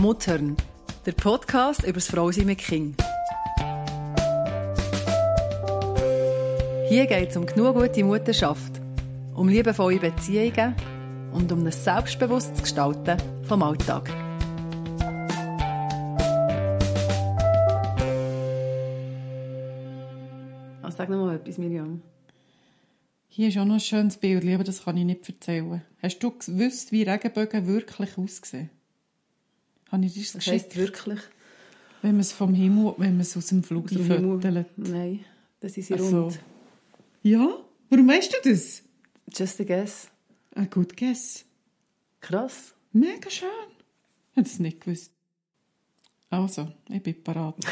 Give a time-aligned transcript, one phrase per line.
[0.00, 0.56] Muttern,
[1.06, 3.02] der Podcast über das Frausein mit Kind.
[6.88, 8.80] Hier geht es um genug gute Mutterschaft,
[9.34, 10.76] um liebevolle Beziehungen
[11.32, 14.08] und um ein selbstbewusstes Gestalten vom Alltag.
[20.80, 22.02] Also sag noch mal etwas, Miriam.
[23.26, 25.82] Hier ist auch noch ein schönes Bild, aber das kann ich nicht erzählen.
[26.00, 28.70] Hast du gewusst, wie Regenbögen wirklich aussehen?
[29.90, 30.46] Habe ich das geschickt?
[30.46, 31.20] heisst wirklich?
[32.02, 34.66] Wenn man es vom Himmel, wenn man es aus dem Flug fötelt.
[34.76, 35.24] Nein,
[35.60, 36.22] das ist sie Ach so.
[36.24, 36.38] rund.
[37.22, 37.48] Ja?
[37.90, 38.82] Warum weißt du das?
[39.34, 40.08] Just a guess.
[40.54, 41.44] Ein gut guess.
[42.20, 42.74] Krass.
[42.92, 43.48] Mega schön.
[44.34, 45.12] Hätte es nicht gewusst.
[46.30, 47.56] Also, ich bin parat.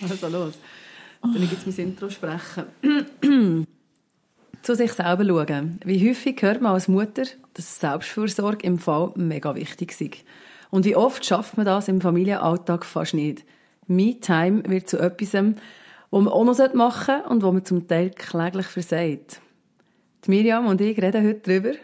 [0.00, 0.54] Also los.
[1.22, 2.64] Dann ich jetzt mein Intro sprechen.
[4.62, 5.78] Zu sich selber schauen.
[5.84, 7.22] Wie häufig hört man als Mutter,
[7.54, 10.24] dass Selbstfürsorge im Fall mega wichtig ist.
[10.74, 13.44] Und wie oft schafft man das im Familienalltag fast nicht.
[13.86, 15.54] Me-Time wird zu etwas, was
[16.10, 19.40] man auch noch machen sollte und wo man zum Teil kläglich versagt.
[20.24, 21.78] Die Miriam und ich reden heute darüber,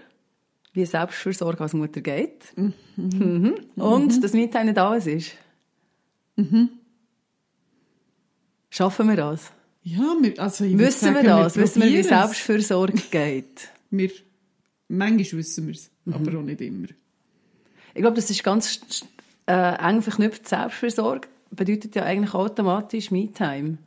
[0.72, 2.52] wie Selbstfürsorge als Mutter geht.
[2.56, 3.54] Mhm.
[3.76, 5.36] Und dass Me-Time nicht alles ist.
[8.70, 9.52] Schaffen wir das?
[9.84, 11.56] Ja, wir, also ich Wissen sagen, wir das?
[11.56, 12.02] Wissen wir, wie.
[12.02, 13.68] Selbstfürsorge geht?
[13.92, 14.10] Wir,
[14.88, 16.12] manchmal wissen wir es, Mhm.
[16.14, 16.88] aber auch nicht immer.
[17.94, 18.80] Ich glaube, das ist ganz
[19.46, 20.48] äh, eng verknüpft.
[20.48, 23.78] Selbstfürsorge bedeutet ja eigentlich automatisch Me-Time.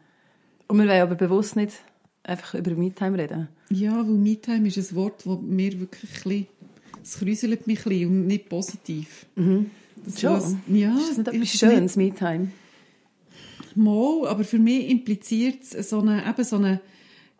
[0.68, 1.74] Und wir wollen aber bewusst nicht
[2.24, 3.48] einfach über Me-Time reden.
[3.70, 6.48] Ja, weil Me-Time ist ein Wort, das mir wirklich ein bisschen,
[7.04, 9.26] es kräuselt mich ein bisschen und nicht positiv.
[10.06, 10.34] Das Schon?
[10.34, 12.52] lässt- ja, Ist das nicht ich etwas Schönes, Me-Time?
[13.76, 16.80] Mal, aber für mich impliziert es so eine, eben so eine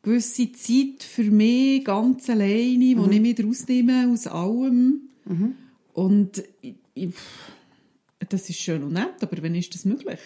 [0.02, 5.02] gewisse Zeit für mich ganz alleine, die ich mir rausnehme aus allem.
[5.94, 7.14] Und ich, ich,
[8.30, 10.20] das ist schön und nett, aber wann ist das möglich?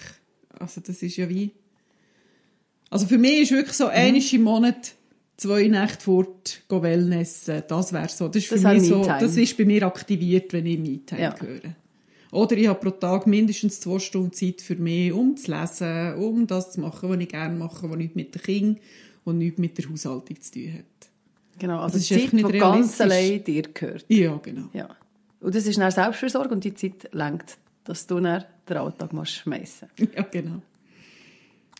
[0.57, 1.51] Also das ist ja wie...
[2.89, 4.93] Also für mich ist wirklich so einmal im Monat
[5.35, 7.63] zwei Nächte fort go Wellnessen.
[7.67, 8.27] Das wäre so.
[8.27, 11.21] Das ist, für Das wäre mich so, das ist bei mir aktiviert, wenn ich Me-Time
[11.21, 11.35] Ja.
[11.39, 11.75] höre.
[12.31, 16.45] Oder ich habe pro Tag mindestens zwei Stunden Zeit für mich, um zu lesen, um
[16.47, 18.79] das zu machen, was ich gerne mache, was nichts mit den Kindern
[19.23, 21.09] und nichts mit der Haushaltung zu tun hat.
[21.59, 24.05] Genau, also Das ist Zeit, nicht die ganz allein dir gehört.
[24.09, 24.69] Ja, genau.
[24.73, 24.89] Ja.
[25.39, 29.33] Und das ist dann Selbstfürsorge und die Zeit lenkt, dass du dann den Alltag musst
[29.33, 30.61] schmeissen Ja, genau.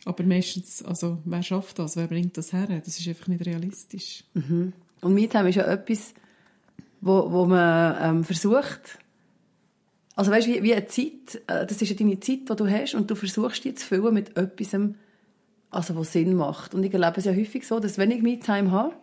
[0.04, 1.96] Aber meistens, also, wer schafft das?
[1.96, 2.66] Wer bringt das her?
[2.84, 4.24] Das ist einfach nicht realistisch.
[5.00, 6.14] Und Me-Time ist ja etwas,
[7.00, 8.98] wo, wo man ähm, versucht,
[10.16, 12.66] also weißt du, wie, wie eine Zeit, äh, das ist ja deine Zeit, die du
[12.66, 14.74] hast und du versuchst die zu füllen mit etwas,
[15.70, 16.74] also was Sinn macht.
[16.74, 18.94] Und ich erlebe es ja häufig so, dass wenn ich Me-Time habe,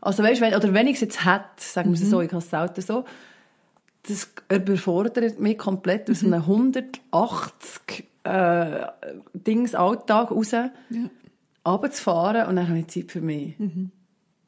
[0.00, 2.38] also weißt, wenn, oder wenn ich es jetzt hätte, sagen wir es so, ich habe
[2.38, 3.04] es selten so,
[4.08, 8.86] das überfordert mich komplett aus einem 180 äh,
[9.34, 10.70] Dings Alltag raus, Ja.
[11.66, 13.54] runterzufahren und dann habe ich Zeit für mich.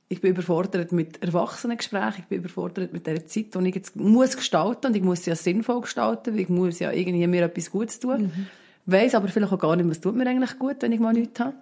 [0.08, 4.36] Ich bin überfordert mit Erwachsenengesprächen, ich bin überfordert mit der Zeit, die ich jetzt muss
[4.36, 7.70] gestalten und ich muss sie ja sinnvoll gestalten, weil ich muss ja irgendwie mir etwas
[7.70, 8.22] Gutes tun.
[8.22, 8.46] Mhm.
[8.86, 11.38] Weiss aber vielleicht auch gar nicht, was tut mir eigentlich gut, wenn ich mal nichts
[11.40, 11.54] habe.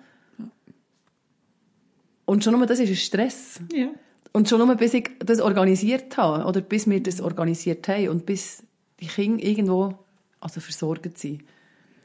[2.25, 3.61] Und schon nur das ist ein Stress.
[3.73, 3.89] Ja.
[4.37, 8.27] Und schon nur bis ich das organisiert habe, oder bis wir das organisiert haben und
[8.27, 8.63] bis
[9.01, 9.95] die Kinder irgendwo
[10.41, 11.43] also versorgt sind.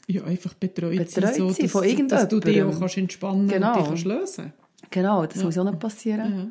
[0.07, 2.79] Ja, einfach betreut, Betreut sein, so, dass, von dass du dich auch irgendjemandem.
[2.79, 3.69] kannst entspannen Genau.
[3.73, 4.53] und dich kannst lösen
[4.89, 5.43] Genau, das Ja.
[5.43, 6.37] muss auch noch passieren.
[6.37, 6.47] ja.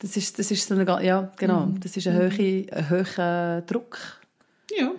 [0.00, 1.78] Das ist, das ist so eine, ja, genau, Mhm.
[1.80, 3.98] das ist ein hoher, ein hoher Druck,
[4.76, 4.90] ja.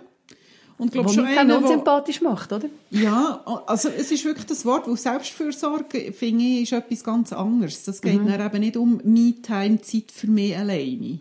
[0.76, 2.68] Und ich glaube schon mich einer, unsympathisch macht, oder?
[2.90, 7.84] Ja, also es ist wirklich das Wort, weil Selbstfürsorge, finde ich, ist etwas ganz anderes.
[7.84, 11.20] Das geht dann eben nicht um Me-Time, Zeit für mich alleine.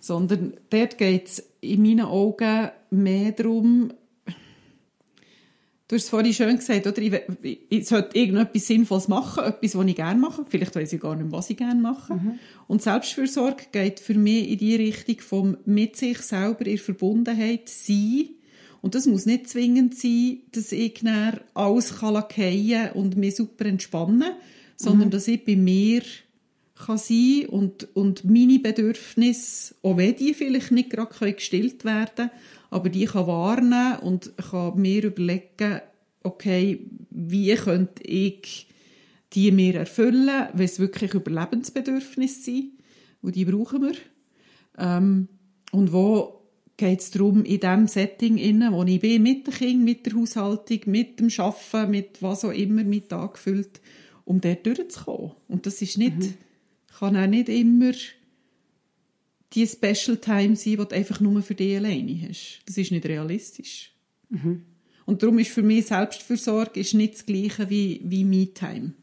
[0.00, 3.92] Sondern dort geht es in meinen Augen mehr darum,
[5.88, 6.98] du hast es vorhin schön gesagt, oder?
[6.98, 10.44] Ich, will- ich sollte irgendetwas Sinnvolles machen, etwas, was ich gerne mache.
[10.48, 12.14] Vielleicht weiß ich gar nicht, was ich gerne mache.
[12.66, 18.30] Und Selbstfürsorge geht für mich in die Richtung vom mit sich selber in Verbundenheit sein.
[18.84, 22.22] Und das muss nicht zwingend sein, dass ich dann alles kann
[22.92, 24.32] und mich super entspannen,
[24.76, 26.02] sondern dass ich bei mir
[26.74, 32.30] kann sein und, und meine Bedürfnisse, auch wenn die vielleicht nicht gerade können gestillt werden
[32.74, 35.80] aber die kann wahrnehmen und kann mir überlegen,
[36.24, 38.66] okay, wie könnte ich
[39.32, 42.72] die mir erfüllen, wenn es wirklich Überlebensbedürfnisse sind,
[43.22, 43.94] und die brauchen wir.
[44.76, 45.28] Ähm,
[45.70, 46.33] und wo
[46.76, 50.14] geht es darum, in dem Setting, innen, wo ich bin, mit den Kindern, mit der
[50.14, 53.80] Haushaltung, mit dem Arbeiten, mit was auch immer mit Tag füllt,
[54.24, 55.32] um dort durchzukommen.
[55.48, 56.16] Und das ist nicht,
[56.98, 57.92] kann auch nicht immer
[59.52, 62.62] die Special Time sein, die du einfach nur für dich alleine hast.
[62.66, 63.92] Das ist nicht realistisch.
[65.06, 68.94] Und darum ist für mich Selbstfürsorge ist nicht das Gleiche wie, wie Me-Time.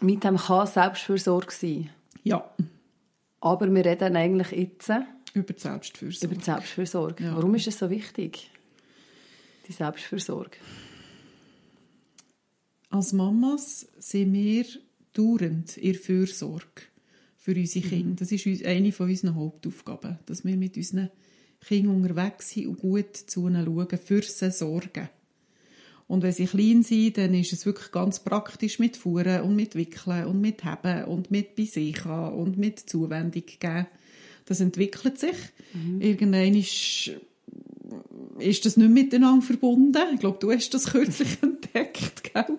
[0.00, 1.90] Me-Time kann Selbstfürsorge sein.
[2.22, 2.48] Ja,
[3.40, 4.92] Aber wir reden eigentlich jetzt
[5.38, 6.26] über die Selbstfürsorge.
[6.26, 7.24] über die Selbstfürsorge.
[7.24, 7.36] Ja.
[7.36, 8.50] Warum ist es so wichtig?
[9.66, 10.56] Die Selbstfürsorge.
[12.90, 14.64] Als Mamas sind wir
[15.12, 16.82] dauernd in Fürsorge
[17.36, 18.16] für unsere Kinder.
[18.16, 21.10] Das ist eine von unseren Hauptaufgaben, dass wir mit unseren
[21.60, 25.08] Kindern unterwegs sind und gut zu ihnen schauen, für sie sorgen.
[26.06, 29.74] Und wenn sie klein sind, dann ist es wirklich ganz praktisch mit Fuhren und mit
[29.74, 33.86] Wickeln und mit Heben und mit bei sich und mit Zuwendung geben.
[34.48, 35.36] Das entwickelt sich.
[36.00, 37.10] Irgendwann ist
[38.38, 39.96] ist das nicht miteinander verbunden.
[40.14, 42.58] Ich glaube, du hast das kürzlich entdeckt, gell?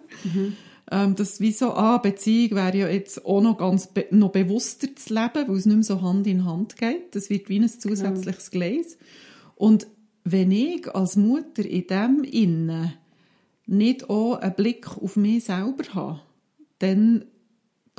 [0.92, 4.94] Ähm, das wie so, ah, Beziehung wäre ja jetzt auch noch ganz be noch bewusster
[4.96, 7.16] zu leben, weil es nicht mehr so Hand in Hand geht.
[7.16, 8.98] Das wird wie ein zusätzliches Gleis.
[9.56, 9.88] Und
[10.24, 12.94] wenn ich als Mutter in dem Innen
[13.68, 16.22] nicht auch einen Blick auf mich selber habe,
[16.80, 17.26] dann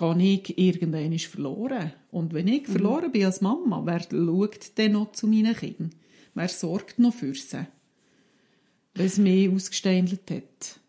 [0.00, 1.92] gehe ich irgendwann verloren.
[2.10, 5.90] Und wenn ich verloren bin als Mama, wer schaut denn noch zu meinen Kindern?
[6.34, 7.66] Wer sorgt noch für sie?
[8.94, 10.80] Wenn es mich ausgeständelt hat.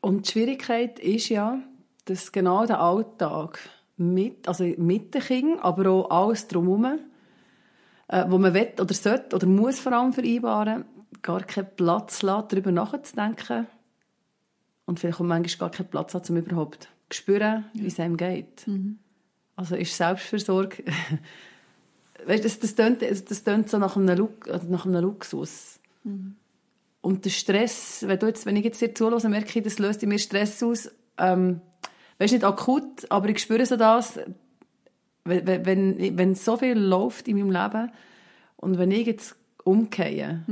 [0.00, 1.62] Und die Schwierigkeit ist ja,
[2.06, 3.58] dass genau der Alltag
[3.96, 6.98] mit, also mit den Kindern, aber auch alles drumherum,
[8.08, 10.84] äh, wo man will oder sollte oder muss vor allem vereinbaren,
[11.22, 13.66] gar keinen Platz lässt, darüber nachzudenken
[14.86, 18.66] und vielleicht auch manchmal gar keinen Platz hat, um überhaupt spüren, wie es einem geht.
[19.56, 20.82] Also ist Selbstversorge,
[22.26, 25.78] weißt, das, das, tönt, das tönt so nach einem, Lux, nach einem Luxus.
[27.00, 30.02] Und der Stress, wenn, du jetzt, wenn ich jetzt dir zuhöre, merke ich, das löst
[30.02, 30.90] in mir Stress aus.
[31.18, 31.60] Ähm,
[32.18, 34.18] weißt nicht akut, aber ich spüre so das,
[35.24, 37.90] wenn, wenn- wenn, so viel läuft in meinem Leben
[38.56, 40.44] und wenn ich jetzt umgehe,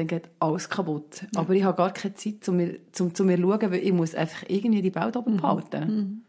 [0.00, 1.26] dann geht alles kaputt.
[1.34, 3.92] Aber ich habe gar keine Zeit, um mir, zum, zu mir zu schauen, weil ich
[3.92, 6.24] muss einfach irgendwie die Welt oben behalten.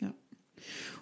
[0.00, 0.12] Ja.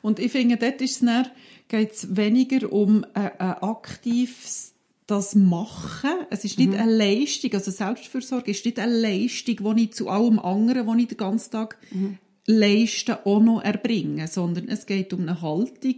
[0.03, 1.29] Und ich finde, dort ist es dann,
[1.69, 4.73] geht es weniger um ein, ein aktives
[5.07, 6.11] das Machen.
[6.31, 10.41] Es ist nicht eine Leistung, also Selbstfürsorge ist nicht eine Leistung, die ich zu allem
[10.41, 11.79] anderen, die ich den ganzen Tag
[12.47, 15.97] leiste, auch noch erbringe, sondern es geht um eine Haltung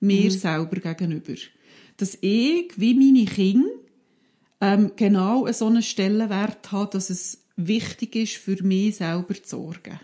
[0.00, 1.34] mir selber gegenüber.
[1.96, 3.68] Dass ich, wie meine Kinder,
[4.60, 10.00] ähm, genau so einen Stellenwert habe, dass es wichtig ist, für mich selber zu sorgen.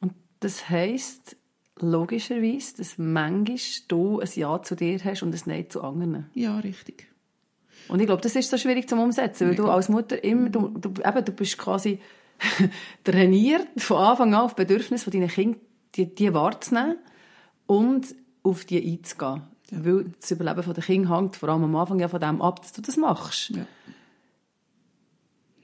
[0.00, 1.36] Und das heisst
[1.78, 3.58] logischerweise, dass manchmal
[3.88, 6.26] du ein Ja zu dir hast und ein Nein zu anderen.
[6.34, 7.08] Ja, richtig.
[7.88, 10.68] Und ich glaube, das ist so schwierig zum Umsetzen, weil du als Mutter immer, du,
[10.68, 11.98] du, eben, du bist quasi
[13.04, 15.60] trainiert, von Anfang an auf Bedürfnisse von deinen Kindern,
[15.96, 16.96] die, die wahrzunehmen
[17.66, 19.42] und auf die einzugehen.
[19.74, 22.72] Weil das Überleben der Kinder hängt vor allem am Anfang ja von dem ab, dass
[22.72, 23.50] du das machst.
[23.50, 23.64] Ja.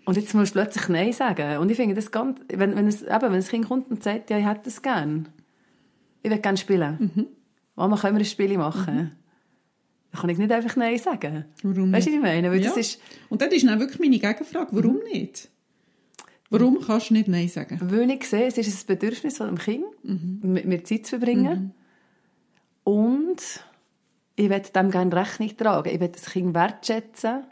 [0.07, 1.59] Und jetzt musst du plötzlich Nein sagen.
[1.59, 4.31] Und ich finde das ganz, wenn, wenn, es, eben, wenn ein Kind kommt und sagt,
[4.31, 5.29] ja, ich hätte das gern.
[6.23, 7.29] Ich will gerne spielen.
[7.77, 9.13] Mama, können wir ein Spiel machen?
[10.11, 11.45] Dann kann ich nicht einfach Nein sagen.
[11.63, 12.23] Warum Weißt du, nicht?
[12.23, 12.51] was ich meine?
[12.51, 12.69] Weil Ja.
[12.69, 14.69] das ist, Und das ist dann wirklich meine Gegenfrage.
[14.73, 15.51] Warum nicht?
[16.49, 17.79] Warum kannst du nicht Nein sagen?
[17.83, 19.85] weil ich sehe, es ist ein Bedürfnis von dem Kind,
[20.43, 21.75] mit mir Zeit zu verbringen.
[22.85, 23.37] Und
[24.38, 25.93] ich will dem gerne Rechnung tragen.
[25.93, 27.42] Ich will das Kind wertschätzen.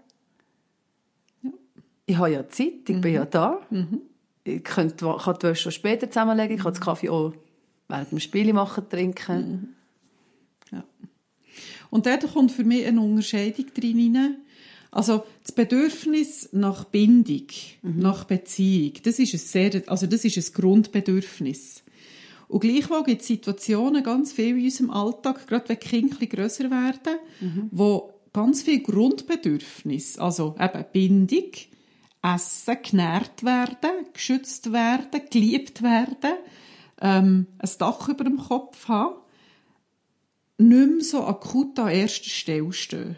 [2.07, 3.61] Ich habe ja Zeit, ich bin ja da.
[4.45, 7.33] Ich könnte, kann die Wäsche schon später zusammenlegen, ich kann den Kaffee auch
[7.89, 9.75] während dem Spiel machen, trinken.
[10.71, 10.85] Ja.
[11.91, 14.37] Und dort kommt für mich eine Unterscheidung drin rein.
[14.93, 17.49] Also das Bedürfnis nach Bindung,
[17.83, 21.83] nach Beziehung, das ist ein sehr, also das ist ein Grundbedürfnis.
[22.49, 26.71] Und gleichwohl gibt es Situationen ganz viel in unserem Alltag, gerade wenn die Kinder grösser
[26.71, 27.19] werden,
[27.71, 31.51] wo ganz viel Grundbedürfnis, also eben Bindung,
[32.23, 36.35] Essen, genährt werden, geschützt werden, geliebt werden,
[37.01, 39.17] ähm, ein Dach über dem Kopf haben,
[40.59, 43.17] nicht mehr so akut an erster Stelle stehen.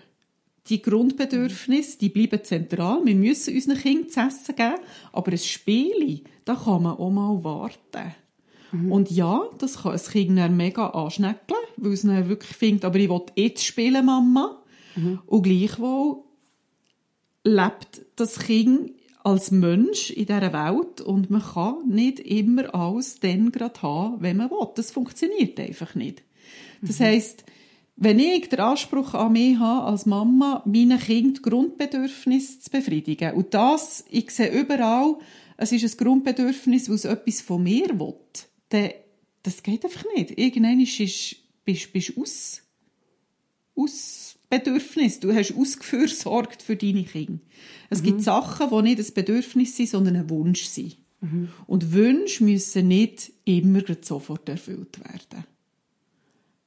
[0.69, 3.01] Die Grundbedürfnisse, die bleiben zentral.
[3.05, 4.75] Wir müssen unseren Kindern zu essen geben.
[5.13, 8.15] Aber ein Spiel, da kann man auch mal warten.
[8.73, 12.99] Und ja, das kann ein Kind dann mega anschneckeln, weil es dann wirklich findet, aber
[12.99, 14.63] ich will jetzt spielen, Mama.
[15.27, 16.25] Und gleichwohl
[17.45, 18.93] lebt das Kind
[19.25, 24.37] als Mensch in dieser Welt und man kann nicht immer alles dann gerade haben, wenn
[24.39, 24.69] man will.
[24.75, 26.23] Das funktioniert einfach nicht.
[26.83, 27.45] Das heisst,
[27.97, 33.55] wenn ich den Anspruch an mich habe, als Mama, meinen Kind Grundbedürfnisse zu befriedigen, und
[33.55, 35.17] das, ich sehe überall,
[35.57, 38.15] es ist ein Grundbedürfnis, weil es etwas von mir will,
[38.71, 38.91] dann,
[39.43, 40.39] das geht einfach nicht.
[40.39, 42.63] Irgendwann ist, bist, bist du aus,
[43.79, 45.21] Ausbedürfnis.
[45.21, 47.41] Du hast ausgefürsorgt für deine Kinder.
[47.91, 48.07] Es mhm.
[48.07, 50.97] gibt Sachen, die nicht ein Bedürfnis sind, sondern ein Wunsch sind.
[51.21, 51.49] Mhm.
[51.67, 55.45] Und Wünsche müssen nicht immer sofort erfüllt werden.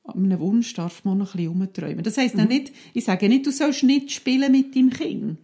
[0.04, 2.04] An einem Wunsch darf man noch ein bisschen umträumen.
[2.04, 2.46] Das heisst mhm.
[2.46, 5.38] nicht, ich sage nicht, du sollst nicht spielen mit deinem Kind.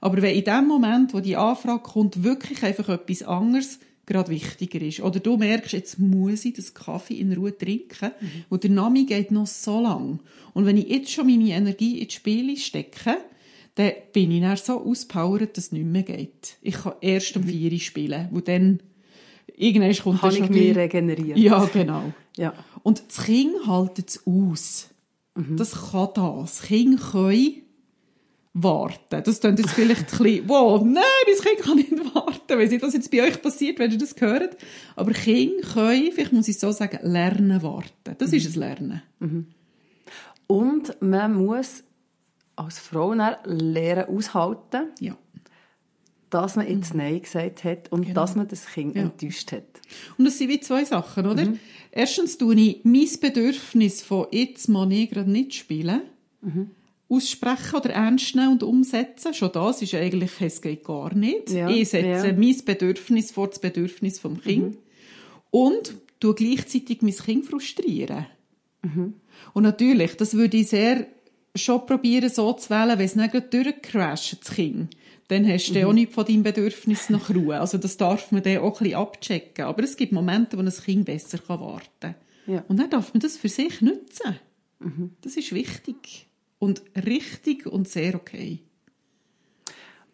[0.00, 3.78] Aber wenn in dem Moment, wo die Anfrage kommt, wirklich einfach etwas anderes
[4.10, 5.00] gerade wichtiger ist.
[5.00, 8.44] Oder du merkst, jetzt muss ich das Kaffee in Ruhe trinken, mhm.
[8.48, 10.20] und der Name geht noch so lang.
[10.52, 13.18] Und wenn ich jetzt schon meine Energie ins Spiel stecke,
[13.76, 16.56] dann bin ich dann so auspowert, dass es nicht mehr geht.
[16.60, 18.80] Ich kann erst um vier spielen, wo dann
[19.56, 21.40] irgendwann kommt Kann ich mich regenerieren.
[21.40, 22.12] Ja, genau.
[22.36, 22.52] Ja.
[22.82, 24.88] Und das Kind hält es aus.
[25.36, 25.56] Mhm.
[25.56, 26.58] Das kann das.
[26.58, 27.32] Das Kind kann
[28.62, 29.22] warten.
[29.24, 32.58] Das klingt jetzt vielleicht ein bisschen, wow, nein, mein Kind kann nicht warten.
[32.58, 34.56] Weiß nicht, was jetzt bei euch passiert, wenn ihr das hört.
[34.96, 38.16] Aber Kinder können, vielleicht muss ich so sagen, lernen warten.
[38.18, 38.36] Das mhm.
[38.36, 39.02] ist ein Lernen.
[39.18, 39.46] Mhm.
[40.46, 41.84] Und man muss
[42.56, 45.16] als Frau lernen aushalten, ja.
[46.28, 47.00] dass man jetzt mhm.
[47.00, 48.14] Nein gesagt hat und genau.
[48.14, 49.02] dass man das Kind ja.
[49.02, 49.80] enttäuscht hat.
[50.18, 51.46] Und das sind wie zwei Sachen, oder?
[51.46, 51.58] Mhm.
[51.90, 56.02] Erstens tue ich mein Bedürfnis von jetzt mal ich gerade nicht spielen,
[56.42, 56.70] mhm.
[57.10, 59.34] Aussprechen oder ernst nehmen und umsetzen.
[59.34, 61.50] Schon das ist eigentlich, es geht gar nicht.
[61.50, 61.68] Ja.
[61.68, 62.32] Ich setze ja.
[62.32, 64.78] mein Bedürfnis vor das Bedürfnis vom Kind mhm.
[65.50, 68.26] und tue gleichzeitig mein Kind frustrieren.
[68.82, 69.14] Mhm.
[69.52, 71.06] Und natürlich, das würde ich sehr
[71.56, 74.96] schon probieren, so zu wählen, wenn es nicht durchcrasht, das Kind.
[75.28, 75.86] Dann hast du mhm.
[75.86, 77.60] auch nicht von deinem Bedürfnis nach Ruhe.
[77.60, 79.64] Also das darf man dann auch ein bisschen abchecken.
[79.64, 82.14] Aber es gibt Momente, wo ein Kind besser warten kann.
[82.46, 82.64] Ja.
[82.68, 84.36] Und dann darf man das für sich nutzen.
[84.80, 85.10] Mhm.
[85.20, 86.29] Das ist wichtig.
[86.60, 88.60] Und richtig und sehr okay.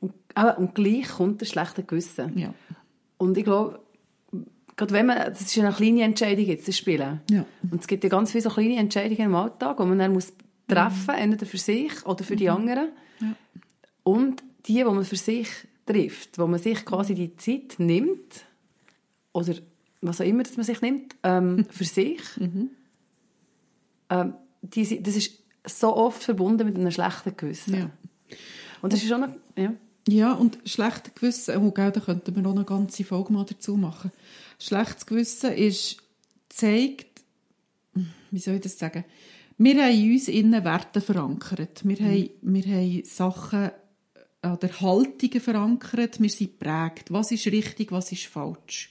[0.01, 2.39] Und, aber, und gleich kommt ein schlechter Gewissen.
[2.39, 2.55] Ja.
[3.19, 3.81] Und ich glaube,
[4.77, 7.21] gerade wenn man, das ist eine kleine Entscheidung jetzt, das Spielen.
[7.31, 7.45] Ja.
[7.71, 10.33] Und es gibt ja ganz viele so kleine Entscheidungen im Alltag, wo man dann muss
[10.69, 11.23] treffen, mhm.
[11.23, 12.57] entweder für sich oder für die mhm.
[12.57, 12.89] anderen.
[13.21, 13.35] Ja.
[14.05, 15.49] Und die, die man für sich
[15.85, 18.45] trifft, wo man sich quasi die Zeit nimmt,
[19.33, 19.55] oder
[20.01, 22.71] was auch immer dass man sich nimmt, ähm, für sich, mhm.
[24.11, 27.75] ähm, die, das ist so oft verbunden mit einem schlechten Gewissen.
[27.75, 27.91] Ja.
[28.83, 29.73] Und das ist schon eine, ja.
[30.09, 33.77] Ja, und schlechtes Gewissen, oh, gell, da könnten wir noch eine ganze Folge mal dazu
[33.77, 34.13] machen.
[34.59, 35.97] Schlechtes Gewissen ist,
[36.49, 37.23] zeigt,
[38.31, 39.05] wie soll ich das sagen,
[39.59, 41.81] wir haben in uns innen Werte verankert.
[41.85, 42.07] Wir, mhm.
[42.07, 43.71] haben, wir haben Sachen
[44.43, 46.21] äh, oder Haltungen verankert.
[46.21, 47.11] Wir sind prägt.
[47.11, 48.91] Was ist richtig, was ist falsch?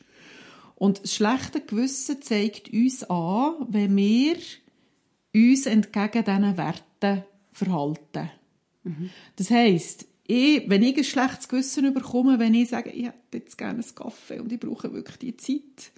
[0.76, 4.36] Und das schlechte Gewissen zeigt uns an, wenn wir
[5.36, 8.32] uns entgegen diesen Werten verhalten.
[8.84, 9.10] Mhm.
[9.36, 13.58] Das heisst, ich, wenn ich ein schlechtes Gewissen bekomme, wenn ich sage, ich hätte jetzt
[13.58, 15.92] gerne einen Kaffee und ich brauche wirklich die Zeit,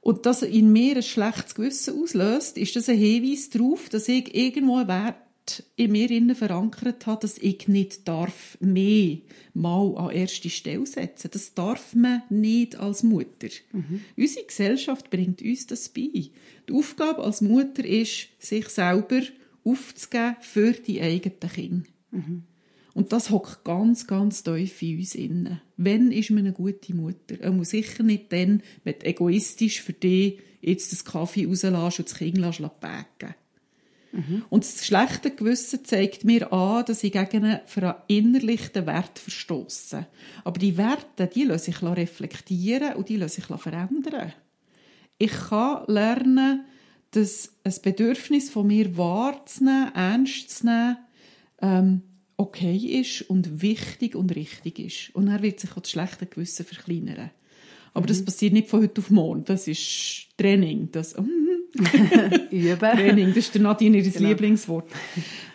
[0.00, 4.34] und das in mir ein schlechtes Gewissen auslöst, ist das ein Hinweis darauf, dass ich
[4.34, 5.16] irgendwo einen Wert
[5.76, 9.18] in mir innen verankert habe, dass ich nicht darf mehr
[9.54, 11.30] mal an erste Stelle setzen.
[11.32, 13.48] Das darf man nicht als Mutter.
[13.72, 14.00] Mhm.
[14.16, 16.30] Unsere Gesellschaft bringt uns das bei.
[16.68, 19.22] Die Aufgabe als Mutter ist, sich selber
[19.64, 21.88] aufzugeben für die eigenen Kinder.
[22.10, 22.42] Mhm.
[22.94, 25.60] Und das hockt ganz, ganz tief in uns innen.
[25.76, 27.40] Wenn ist man eine gute Mutter?
[27.40, 32.08] Er muss sicher nicht dann, wenn du egoistisch für dich jetzt das Kaffee rauslässt und
[32.08, 33.34] das Kind lässt backen.
[34.12, 34.44] Mhm.
[34.48, 40.06] Und das schlechte Gewissen zeigt mir an, dass ich gegen einen verinnerlichten Wert verstoße.
[40.44, 44.32] Aber die Werte, die lassen sich reflektieren und die lassen sich verändern.
[45.18, 46.64] Ich kann lernen,
[47.10, 50.98] dass ein Bedürfnis von mir wahrzunehmen, ernst zu nehmen,
[51.60, 52.02] ähm,
[52.36, 55.14] okay ist und wichtig und richtig ist.
[55.14, 57.30] Und dann wird sich auch das schlechte Gewissen verkleinern.
[57.94, 58.08] Aber mhm.
[58.08, 59.44] das passiert nicht von heute auf morgen.
[59.44, 60.90] Das ist Training.
[60.92, 61.14] Das,
[62.50, 62.78] Üben.
[62.78, 64.28] Training, das ist der Nadine ihr genau.
[64.28, 64.86] Lieblingswort.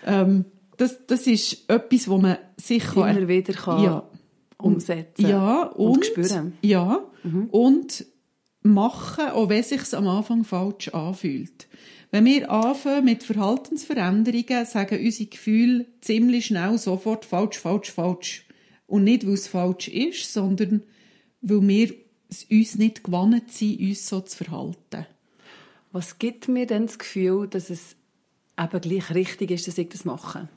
[0.06, 0.46] Ähm,
[0.78, 4.10] das, das ist etwas, wo man sich immer kann, wieder kann ja,
[4.58, 6.54] umsetzen ja, und, und spüren.
[6.62, 7.48] Ja, mhm.
[7.52, 8.06] und
[8.64, 11.68] machen, auch wenn es sich am Anfang falsch anfühlt.
[12.12, 18.46] Wenn wir anfangen mit Verhaltensveränderungen, sagen unsere Gefühle ziemlich schnell sofort falsch, falsch, falsch.
[18.86, 20.84] Und nicht, weil es falsch ist, sondern
[21.42, 21.94] weil wir
[22.30, 25.08] es uns nicht gewohnt sind, uns so zu verhalten.
[25.94, 27.96] Was gibt mir denn das Gefühl, dass es
[28.60, 30.50] eben gleich richtig ist, dass ich das mache?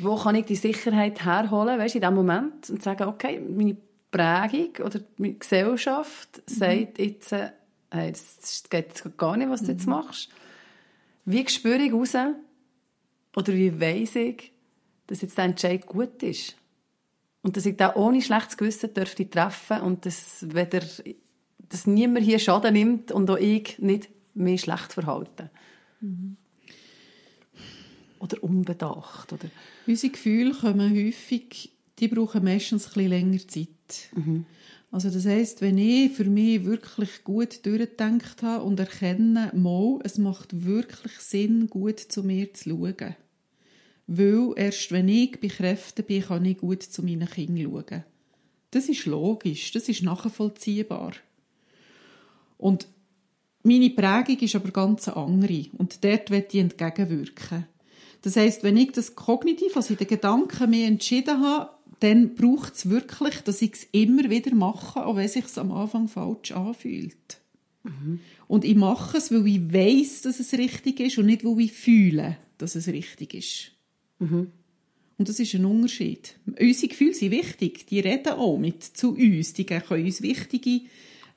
[0.00, 3.76] Wo kann ich die Sicherheit herholen, weißt, in diesem Moment und sagen, okay, meine
[4.10, 6.52] Prägung oder meine Gesellschaft mhm.
[6.52, 7.50] sagt jetzt, äh,
[7.90, 9.92] hey, das geht gar nicht, was du jetzt mhm.
[9.92, 10.28] machst.
[11.24, 12.16] Wie spüre ich raus,
[13.36, 14.52] oder wie weiss ich,
[15.06, 16.56] dass jetzt der Entscheid gut ist?
[17.42, 20.80] Und dass ich da ohne schlechtes Gewissen dürfte treffen und dass, weder,
[21.68, 25.50] dass niemand hier Schaden nimmt und auch ich nicht mehr schlecht verhalten.
[26.00, 26.36] Mhm.
[28.18, 29.32] oder unbedacht?
[29.32, 29.48] Oder?
[29.86, 34.10] Unsere Gefühle kommen häufig, die brauchen meistens ein bisschen länger Zeit.
[34.90, 40.18] Also das heisst, wenn ich für mich wirklich gut durchgedacht habe und erkenne, mal, es
[40.18, 43.16] macht wirklich Sinn, gut zu mir zu schauen.
[44.06, 48.04] Weil erst wenn ich bei Kräften bin, kann ich gut zu meinen Kindern schauen.
[48.70, 51.12] Das ist logisch, das ist nachvollziehbar.
[52.58, 52.86] Und
[53.66, 57.66] meine Prägung ist aber ganz eine andere und dort will ich entgegenwirken.
[58.22, 61.70] Das heisst, wenn ich das kognitiv, also in den Gedanken mir entschieden habe,
[62.00, 65.72] dann braucht es wirklich, dass ich es immer wieder mache, auch wenn es sich am
[65.72, 67.40] Anfang falsch anfühlt.
[68.48, 71.72] Und ich mache es, weil ich weiß, dass es richtig ist und nicht, weil ich
[71.72, 73.72] fühle, dass es richtig ist.
[75.18, 76.36] Und das ist ein Unterschied.
[76.46, 77.86] Unsere Gefühle sind wichtig.
[77.86, 79.52] Die reden auch mit zu uns.
[79.54, 80.82] Die können uns wichtige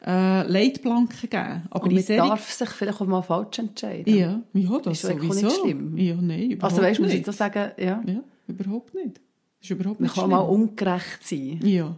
[0.06, 1.63] äh, Leitplanken geben.
[1.70, 4.13] Aber Und man solchen- darf sich vielleicht auch mal falsch entscheiden.
[4.15, 5.46] Ja, ja das Ist sowieso.
[5.48, 5.98] nicht schlimm.
[5.98, 7.72] Ja, nein, überhaupt Also weißt du, muss ich das sagen?
[7.77, 8.01] Ja.
[8.06, 9.18] Ja, überhaupt nicht.
[9.18, 10.32] Das ist überhaupt Man nicht kann schlimm.
[10.32, 11.60] mal ungerecht sein.
[11.63, 11.98] Ja,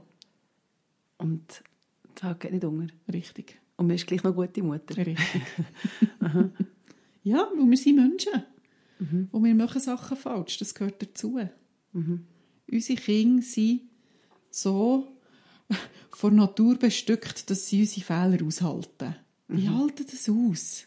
[1.18, 1.62] Und
[2.16, 2.94] das geht nicht unter.
[3.14, 3.60] richtig.
[3.78, 4.98] Und man ist gleich noch gute Mutter.
[4.98, 5.42] Richtig.
[7.24, 8.44] ja, weil wir sind Menschen.
[9.00, 9.28] Mhm.
[9.32, 10.58] Und wir machen Sachen falsch.
[10.60, 11.40] Das gehört dazu.
[12.72, 13.82] Unsere Kinder sind
[14.50, 15.08] so
[16.12, 19.16] von Natur bestückt, dass sie unsere Fehler aushalten.
[19.50, 19.78] Die Mhm.
[19.80, 20.84] halten das aus.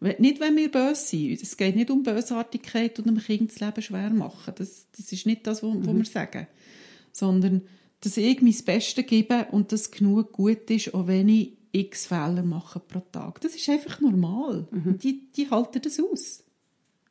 [0.00, 1.42] Nicht, wenn wir böse sind.
[1.42, 4.54] Es geht nicht um Bösartigkeit und einem Kind das Leben schwer machen.
[4.56, 5.96] Das, das ist nicht das, was Mhm.
[5.98, 6.46] wir sagen.
[7.12, 7.62] Sondern,
[8.00, 12.44] dass ich mein Bestes gebe und das genug gut ist, auch wenn ich x Fehler
[12.44, 13.40] mache pro Tag.
[13.40, 14.68] Das ist einfach normal.
[14.70, 14.98] Mhm.
[14.98, 16.44] Die, die halten das aus.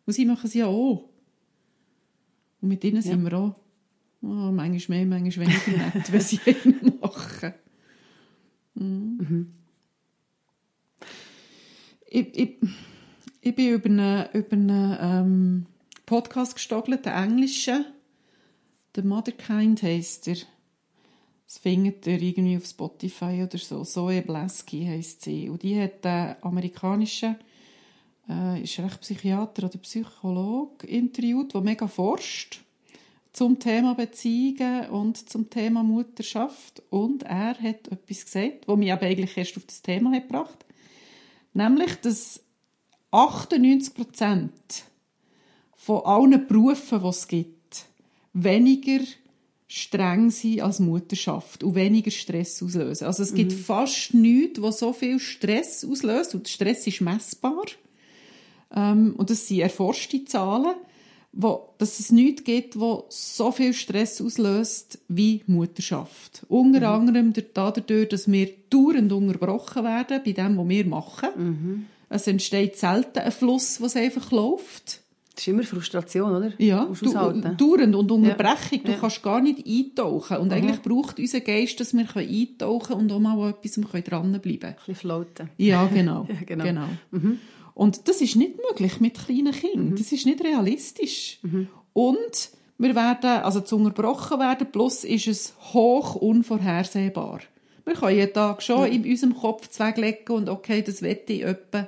[0.05, 1.09] Und sie machen es ja auch.
[2.61, 3.55] Und mit ihnen sind wir auch
[4.21, 7.53] oh, manchmal mehr, manchmal weniger nett, sie einen machen.
[8.75, 9.53] Mhm.
[12.09, 12.57] Ich, ich,
[13.41, 15.65] ich bin über einen, über einen ähm,
[16.05, 17.85] Podcast gestogelt, den englischen.
[18.95, 20.37] «The Motherkind» heisst er.
[21.45, 23.83] Das findet ihr irgendwie auf Spotify oder so.
[23.83, 25.49] Zoe Blaski heisst sie.
[25.49, 27.37] Und die hat einen amerikanischen,
[28.27, 32.66] äh, ist recht Psychiater oder Psychologe interviewt, der mega forscht
[33.37, 36.81] zum Thema Beziehungen und zum Thema Mutterschaft.
[36.89, 40.65] Und er hat etwas gesagt, was mich aber eigentlich erst auf das Thema hat gebracht
[41.53, 42.41] Nämlich, dass
[43.11, 44.49] 98%
[45.75, 47.85] von allen Berufen, die es gibt,
[48.33, 49.03] weniger
[49.67, 53.05] streng sind als Mutterschaft und weniger Stress auslösen.
[53.05, 57.65] Also es gibt fast nichts, was so viel Stress auslöst und Stress ist messbar.
[58.75, 60.75] Ähm, und das sind erforschte Zahlen,
[61.39, 66.43] wo, dass es nichts gibt, was so viel Stress auslöst wie Mutterschaft.
[66.49, 71.85] Unter anderem dadurch, dass wir dauernd unterbrochen werden bei dem, was wir machen.
[72.09, 75.01] Es entsteht selten ein Fluss, was einfach läuft.
[75.35, 76.51] Das ist immer Frustration, oder?
[76.57, 77.13] Ja, du,
[77.55, 78.81] dauernd und Unterbrechung.
[78.85, 78.97] Du Ja.
[78.97, 80.37] kannst gar nicht eintauchen.
[80.37, 83.73] Und eigentlich braucht unser Geist, dass wir eintauchen können und auch mal an etwas
[84.03, 84.63] dranbleiben können.
[84.63, 85.49] Ein bisschen floaten.
[85.57, 86.27] Ja, genau.
[86.49, 86.87] Ja, genau.
[87.77, 89.95] Und das ist nicht möglich mit kleinen Kindern.
[89.95, 91.39] Das ist nicht realistisch.
[91.93, 97.41] Und wir werden, also zu unterbrochen werden, plus ist es hoch unvorhersehbar.
[97.85, 101.87] Wir können jeden Tag schon in unserem Kopf zweglegen und okay, das wette ich etwa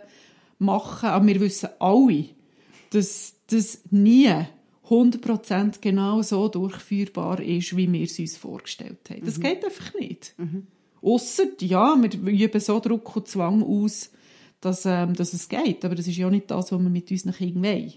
[0.59, 2.25] machen, aber wir wissen alle,
[2.91, 4.31] dass das nie
[4.89, 9.25] 100% genau so durchführbar ist, wie wir es uns vorgestellt haben.
[9.25, 10.35] Das geht einfach nicht.
[11.01, 14.11] Ausser, ja, wir üben so Druck und Zwang aus,
[14.61, 15.83] dass, ähm, dass es geht.
[15.85, 17.93] Aber das ist ja nicht das, was wir mit unseren Kindern wollen.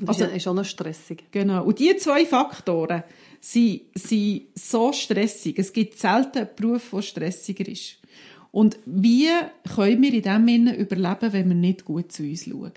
[0.00, 1.24] Das ist- ist auch noch stressig.
[1.30, 1.64] Genau.
[1.64, 3.02] Und diese zwei Faktoren
[3.40, 5.58] sind, sind so stressig.
[5.58, 7.98] Es gibt selten einen Beruf, der stressiger ist.
[8.52, 9.28] Und wie
[9.74, 12.72] können wir in dem Sinne überleben, wenn wir nicht gut zu uns schauen?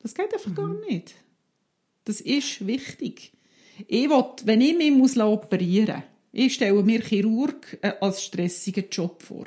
[0.00, 1.14] Das geht einfach gar nicht.
[2.04, 3.32] Das ist wichtig.
[3.86, 8.84] Ich will, wenn ich mich muss operieren muss, ich stelle mir Chirurg äh, als stressigen
[8.90, 9.46] Job vor.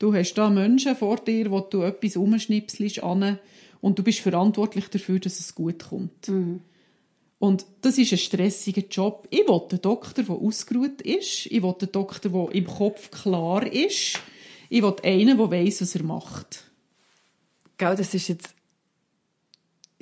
[0.00, 3.38] Du hast da Menschen vor dir, wo du etwas umschnipselst an
[3.82, 6.26] und du bist verantwortlich dafür, dass es gut kommt.
[7.38, 9.28] Und das ist ein stressiger Job.
[9.28, 11.46] Ich will einen Doktor, der ausgeruht ist.
[11.46, 14.18] Ich will einen Doktor, der im Kopf klar ist.
[14.70, 16.64] Ich will einen, der weiss, was er macht.
[17.76, 18.54] Gell, das ist jetzt...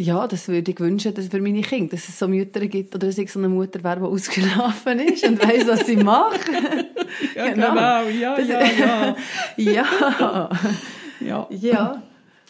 [0.00, 3.08] Ja, das würde ich wünschen dass für meine Kinder, dass es so Mütter gibt oder
[3.08, 6.40] dass ich so eine Mutter wäre, die ausgeschlafen ist und weiss, was sie macht.
[7.34, 7.74] Ja, Genau.
[8.08, 9.16] Ja, Das- ja, ja.
[9.56, 9.86] ja,
[11.20, 11.46] ja.
[11.50, 12.02] ja.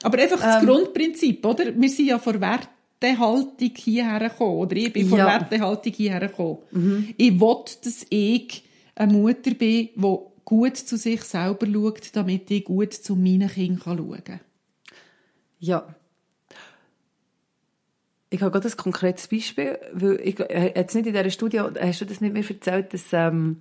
[0.03, 0.69] Aber einfach das Ähm.
[0.69, 1.65] Grundprinzip, oder?
[1.75, 4.59] Wir sind ja vor Wertehaltung hierher gekommen.
[4.59, 5.27] Oder ich bin vor Ja.
[5.27, 7.15] Wertehaltung hierher gekommen.
[7.17, 8.63] Ich will, dass ich
[8.95, 13.81] eine Mutter bin, die gut zu sich selber schaut, damit ich gut zu meinen Kindern
[13.99, 14.41] schauen kann.
[15.61, 15.95] Ja.
[18.31, 22.01] Ich habe gerade ein konkretes Beispiel, weil ich, äh, jetzt nicht in dieser Studie, hast
[22.01, 23.59] du das nicht mehr erzählt, dass ähm,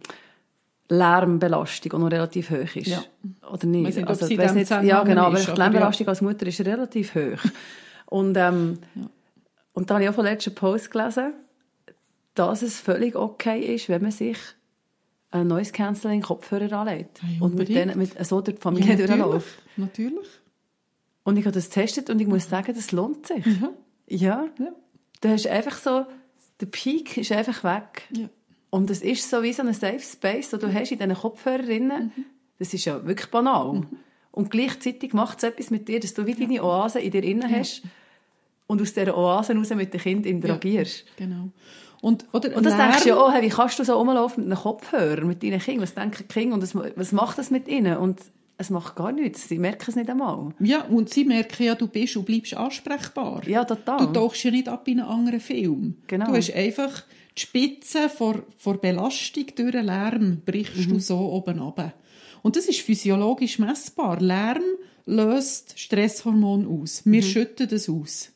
[0.89, 2.87] Lärmbelastung auch noch relativ hoch ist?
[2.87, 3.03] Ja.
[3.51, 3.95] Oder nicht?
[3.95, 7.39] Nicht, also, ich weiss nicht ja, genau, aber die Lärmbelastung als Mutter ist relativ hoch.
[8.05, 9.09] Und, ähm, Ja.
[9.73, 11.33] und da habe ich auch von letzten Post gelesen,
[12.35, 14.37] dass es völlig okay ist, wenn man sich
[15.31, 17.21] ein neues Canceling Kopfhörer anlegt.
[17.21, 19.61] Ja, und mit, denen, mit so durch die Familie durchläuft.
[19.75, 20.27] Natürlich.
[21.23, 23.45] Und ich habe das getestet und ich muss sagen, das lohnt sich.
[23.45, 23.69] Ja.
[24.07, 24.45] Ja.
[24.59, 24.71] Ja.
[25.21, 26.05] Du hast einfach so,
[26.61, 28.03] der Peak ist einfach weg.
[28.11, 28.29] Ja.
[28.69, 32.11] Und das ist so wie so ein Safe Space, den du hast in diesen Kopfhörerinnen.
[32.59, 33.87] Das ist ja wirklich banal.
[34.31, 37.49] Und gleichzeitig macht es etwas mit dir, dass du wie deine Oase in dir innen
[37.51, 37.81] hast
[38.67, 41.05] und aus dieser Oase raus mit dem Kind interagierst.
[41.17, 41.49] Genau.
[42.01, 44.43] Und, oder Und das Lärm- denkst du ja auch, hey, wie kannst du so rumlaufen
[44.43, 45.83] mit einem Kopfhörer, mit deinen Kindern?
[45.83, 47.97] Was denken die Kinder und was macht das mit ihnen?
[47.97, 48.19] Und
[48.57, 49.47] es macht gar nichts.
[49.49, 50.53] Sie merken es nicht einmal.
[50.59, 53.47] Ja, und sie merken ja, du bist und bleibst ansprechbar.
[53.47, 53.99] Ja, total.
[54.07, 55.97] Du tauchst ja nicht ab in einen anderen Film.
[56.07, 56.27] Genau.
[56.27, 57.03] Du hast einfach
[57.37, 60.93] die Spitze vor, vor Belastung durch den Lärm, brichst Mhm.
[60.93, 61.93] du so oben runter.
[62.41, 64.19] Und das ist physiologisch messbar.
[64.19, 64.63] Lärm
[65.05, 67.01] löst Stresshormon aus.
[67.05, 67.25] Wir Mhm.
[67.27, 68.31] schütten das aus.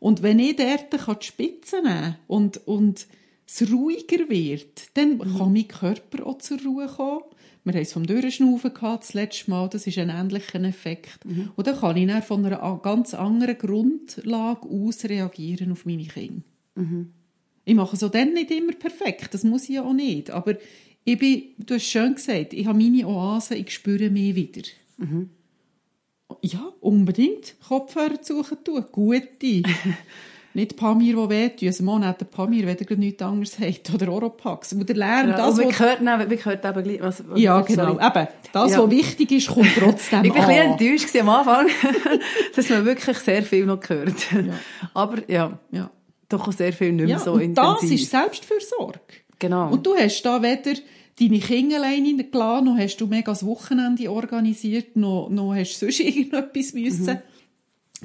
[0.00, 3.06] Und wenn ich dort kann die Spitze nehmen und, und
[3.46, 5.38] es ruhiger wird, dann Mhm.
[5.38, 7.22] kann mein Körper auch zur Ruhe kommen.
[7.64, 11.24] Wir haben es vom Durchschnaufen gehabt, das letzte Mal, das ist ein ähnlicher Effekt.
[11.24, 11.52] Mhm.
[11.54, 16.42] Und dann kann ich dann von einer ganz anderen Grundlage aus reagieren auf meine Kinder.
[16.74, 17.12] Mhm.
[17.64, 20.30] Ich mache es auch dann nicht immer perfekt, das muss ich ja auch nicht.
[20.30, 20.56] Aber
[21.04, 24.62] ich bin, du hast schön gesagt, ich habe meine Oase, ich spüre mich wieder.
[24.98, 25.30] Mhm.
[26.40, 29.62] Ja, unbedingt Kopfhörer suchen tun, gute.
[30.54, 31.68] nicht Pamir, die wehtun.
[31.68, 33.92] Also man hat Pamir, wenn ihr nichts anderes habt.
[33.94, 34.72] Oder Oropax.
[34.74, 35.80] Und der Lärm, Ja, das, und wir was...
[35.80, 37.86] hört, nein, wir hört eben gleich, was, was Ja, genau.
[37.98, 38.06] sorry.
[38.06, 38.82] Eben, das, Ja.
[38.82, 40.76] was wichtig ist, kommt trotzdem Ich war ein an.
[40.76, 41.66] bisschen enttäuscht am Anfang,
[42.56, 44.14] dass man wirklich sehr viel noch gehört.
[44.32, 44.54] Ja.
[44.94, 45.90] Aber ja, Ja.
[46.28, 47.80] doch auch sehr viel nicht mehr Ja, so und intensiv.
[47.80, 49.00] das ist Selbstfürsorge.
[49.38, 49.70] Genau.
[49.72, 50.78] Und du hast da weder
[51.20, 55.86] deine Kinder alleine gelassen, noch hast du mega das Wochenende organisiert, noch, noch hast du
[55.86, 57.18] sonst irgendetwas müssen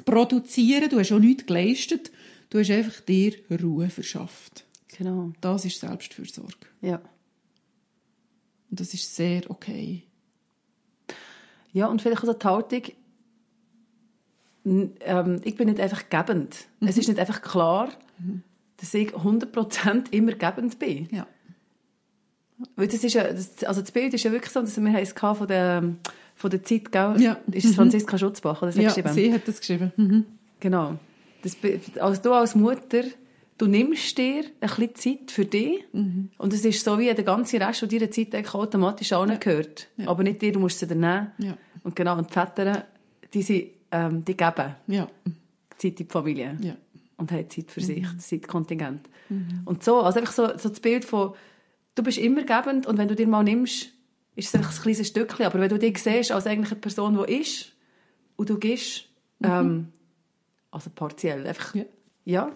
[0.04, 0.88] produzieren.
[0.88, 2.10] Du hast auch nichts geleistet.
[2.50, 4.64] Du hast einfach dir Ruhe verschafft.
[4.96, 5.32] genau.
[5.40, 6.66] Das ist Selbstfürsorge.
[6.80, 7.00] Ja.
[8.70, 10.04] Und das ist sehr okay.
[11.72, 12.82] Ja, und vielleicht auch die Haltung,
[14.64, 16.66] ähm, ich bin nicht einfach gebend.
[16.80, 17.90] Es ist nicht einfach klar,
[18.78, 21.08] dass ich 100% immer gebend bin.
[21.10, 21.26] Ja.
[22.76, 25.12] Weil das ist ja, das, also das Bild ist ja wirklich so, dass wir es
[25.12, 25.94] von der,
[26.34, 27.20] von der Zeit, gell?
[27.20, 27.38] Ja.
[27.52, 28.72] Ist es Franziska Schutzbach, oder?
[28.72, 29.12] Ja, geschrieben?
[29.12, 29.92] sie hat das geschrieben.
[29.96, 30.24] Mhm.
[30.60, 30.98] Genau.
[31.42, 31.56] Das,
[32.00, 33.02] also du als Mutter,
[33.58, 37.60] du nimmst dir ein bisschen Zeit für dich und es ist so wie der ganze
[37.60, 39.88] Rest von deiner Zeit automatisch angehört.
[39.96, 40.08] Ja.
[40.08, 41.32] Aber nicht dir, du musst sie dann nehmen.
[41.38, 41.56] Ja.
[41.84, 42.86] Und genau, und die Väter,
[43.32, 45.08] die, sind, ähm, die geben Ja.
[45.76, 46.76] Zeit in die Familie Ja.
[47.16, 49.08] und haben Zeit für sich, Zeitkontingent.
[49.64, 51.34] Und so, also einfach so, so das Bild von,
[51.94, 53.90] du bist immer gebend und wenn du dir mal nimmst,
[54.36, 57.18] ist es einfach ein kleines Stückchen, aber wenn du dich siehst als eigentlich eine Person,
[57.26, 57.72] die ist
[58.36, 59.06] und du gibst,
[59.42, 59.88] ähm,
[60.70, 61.84] also partiell, einfach, Ja.
[62.24, 62.52] ja.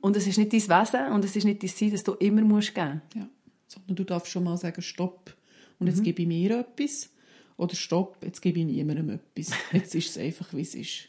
[0.00, 2.40] Und es ist nicht dein Wesen und es ist nicht dein Sein, dass du immer
[2.42, 3.02] musst geben.
[3.14, 3.28] Ja.
[3.68, 5.36] Sondern du darfst schon mal sagen, stopp.
[5.78, 7.10] Und jetzt gebe ich mir etwas.
[7.56, 9.50] Oder stopp, jetzt gebe ich niemandem etwas.
[9.72, 11.08] Jetzt ist es einfach, wie es ist.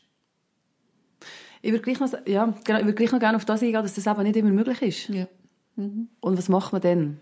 [1.62, 3.94] Ich würde gleich noch, ja, genau, ich würde gleich noch gerne auf das eingehen, dass
[3.94, 5.10] das eben nicht immer möglich ist.
[5.10, 5.28] Ja.
[5.78, 7.20] Und was macht man dann?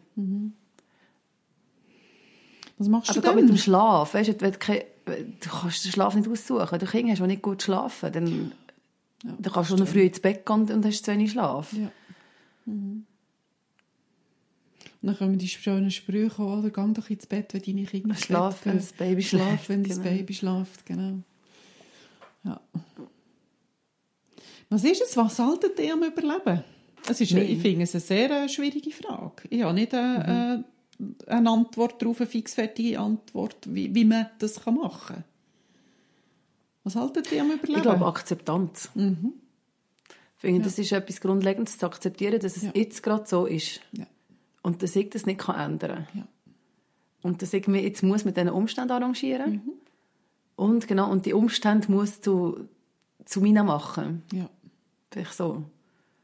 [2.78, 3.46] Was machst Aber du gerade denn?
[3.46, 6.68] mit dem Schlaf, weißt du, wenn du, kein- du kannst den Schlaf nicht aussuchen.
[6.72, 8.52] Wenn du Kinder hast, die nicht gut schlafen, dann,
[9.24, 11.74] Ja, dann kannst du noch früh ins Bett gehen und hast zu wenig Schlaf.
[11.74, 11.92] Ja.
[12.66, 13.06] Mhm.
[15.02, 16.70] Und dann kommen die schönen Sprüche, oder?
[16.70, 19.84] Gang doch ins Bett, wenn deine Kinder ins Schlaf, wenn das Baby Schlaf, schläft, wenn
[19.84, 20.10] das genau.
[20.10, 21.20] Baby schläft, genau.
[22.44, 22.62] Ja.
[24.70, 25.18] Was ist es?
[25.18, 26.64] Was haltet ihr am Überleben?
[27.08, 27.32] Es ist.
[27.32, 29.44] Ich finde es eine sehr äh, schwierige Frage.
[29.50, 30.64] Ich habe nicht eine,
[31.00, 31.06] Mhm.
[31.28, 35.24] äh, eine Antwort darauf, eine fixfertige Antwort, wie, wie man das machen kann.
[36.84, 37.76] Was haltet ihr am Überleben?
[37.78, 38.90] Ich glaube, Akzeptanz.
[38.96, 39.34] Mhm.
[40.36, 42.72] Ich finde, das ist etwas Grundlegendes, zu akzeptieren, dass es Ja.
[42.74, 43.82] jetzt gerade so ist.
[43.92, 44.08] Ja.
[44.62, 46.20] Und dass ich das nicht kann ändern kann.
[46.22, 46.28] Ja.
[47.22, 49.72] Und dass ich mich jetzt muss mit diesen Umständen arrangieren Mhm.
[50.56, 52.68] Und genau, und die Umstände muss zu,
[53.26, 54.24] zu meinen machen.
[54.34, 54.50] Ja.
[55.12, 55.64] Vielleicht so.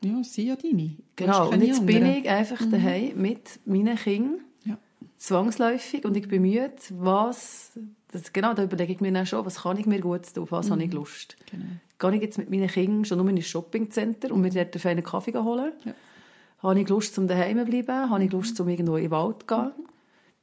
[0.03, 0.91] ja, sie ja deine.
[1.15, 2.13] Genau, und jetzt bin anderen.
[2.13, 2.19] Mhm.
[2.23, 4.77] ich einfach daheim mit meinen Kindern, Ja.
[5.17, 7.71] zwangsläufig, und ich müde, was,
[8.21, 10.69] das, genau, da überlege ich mir dann schon, was kann ich mir gut tun, was
[10.71, 11.35] habe ich Lust.
[11.51, 11.65] Genau.
[11.99, 15.03] Gehe ich jetzt mit meinen Kindern schon nur in ein Shoppingcenter und mir dort einen
[15.03, 15.71] Kaffee holen?
[15.85, 15.93] Ja.
[16.63, 18.09] Habe ich Lust, zum daheim zu bleiben?
[18.09, 19.71] Habe ich Lust, zum irgendwo in den Wald zu gehen?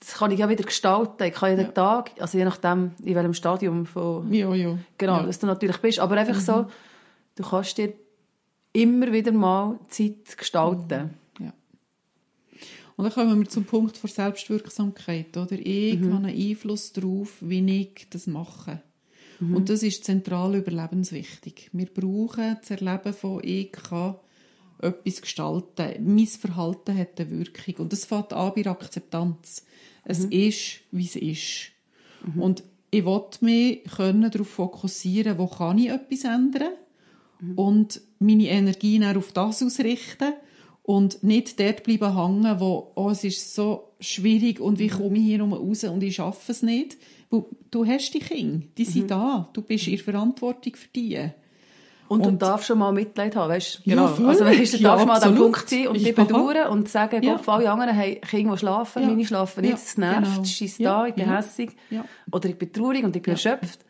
[0.00, 1.22] Das kann ich ja wieder gestalten.
[1.24, 1.72] Ich kann ja den Ja.
[1.72, 4.76] Tag, also je nachdem, in welchem Stadium von, Ja, ja.
[4.98, 5.22] genau, Ja.
[5.26, 6.66] dass du natürlich bist, aber einfach so,
[7.37, 7.92] du kannst dir
[8.72, 11.14] immer wieder mal Zeit gestalten.
[12.96, 15.37] Und dann kommen wir zum Punkt der Selbstwirksamkeit.
[15.37, 15.59] Oder?
[15.59, 16.14] Ich mhm.
[16.14, 18.83] habe einen Einfluss darauf, wie ich das mache.
[19.40, 19.57] Mhm.
[19.57, 21.70] Und das ist zentral überlebenswichtig.
[21.72, 24.16] Wir brauchen das Erleben von ich kann
[24.81, 26.14] etwas gestalten.
[26.14, 27.74] Mein Verhalten hat eine Wirkung.
[27.76, 29.64] Und das fängt an bei Akzeptanz.
[30.05, 30.33] Es mhm.
[30.33, 31.72] ist, wie es ist.
[32.24, 32.42] Mhm.
[32.42, 36.74] Und ich wollte mich können darauf fokussieren, wo kann ich etwas ändern
[37.40, 37.55] mhm.
[37.59, 40.35] und meine Energie auf das ausrichten
[40.83, 44.97] und nicht dort bleiben hängen, wo oh, es ist so schwierig und wie mhm.
[44.99, 46.97] komme ich hier raus und ich schaffe es nicht.
[47.71, 49.09] Du hast die Kinder, die sind mhm.
[49.09, 51.31] da, du bist in Verantwortung für die.
[52.09, 54.14] Und, und du darfst schon mal Mitleid haben, weißt genau.
[54.18, 56.88] Ja, also weißt, du ja, darfst mal an dem Punkt sein und dich bedauern und
[56.90, 57.37] sagen, ja.
[57.37, 59.09] Gott, alle anderen haben Kinder, die schlafen, ja.
[59.09, 60.42] meine schlafen nicht, es nervt, genau.
[60.42, 61.71] es ist da, ich bin hässig
[62.31, 63.81] oder ich bin traurig und ich bin erschöpft.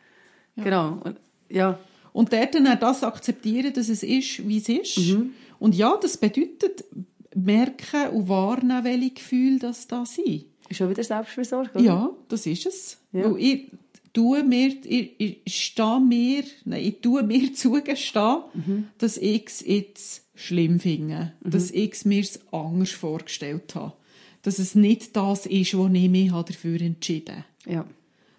[0.55, 1.17] Genau, und,
[1.49, 1.79] ja.
[2.13, 4.99] Und dort dann das akzeptieren, dass es ist, wie es ist.
[4.99, 5.31] Mhm.
[5.63, 6.83] Und ja, das bedeutet
[7.33, 10.43] merken und wahrnehmen, welche Gefühle das da sind.
[10.67, 11.81] Ist schon wieder Selbstversorgung?
[11.81, 12.97] Ja, das ist es.
[13.13, 13.31] Ja.
[13.31, 13.71] Weil ich,
[14.11, 18.87] tue mir, ich, ich stehe mir, nein, ich tue mir zugestehen, mhm.
[18.97, 21.31] dass ich es jetzt schlimm finde.
[21.41, 21.49] Mhm.
[21.49, 23.93] Dass ich es mir anders vorgestellt habe.
[24.41, 27.73] Dass es nicht das ist, was ich mich dafür entschieden habe.
[27.73, 27.85] Ja.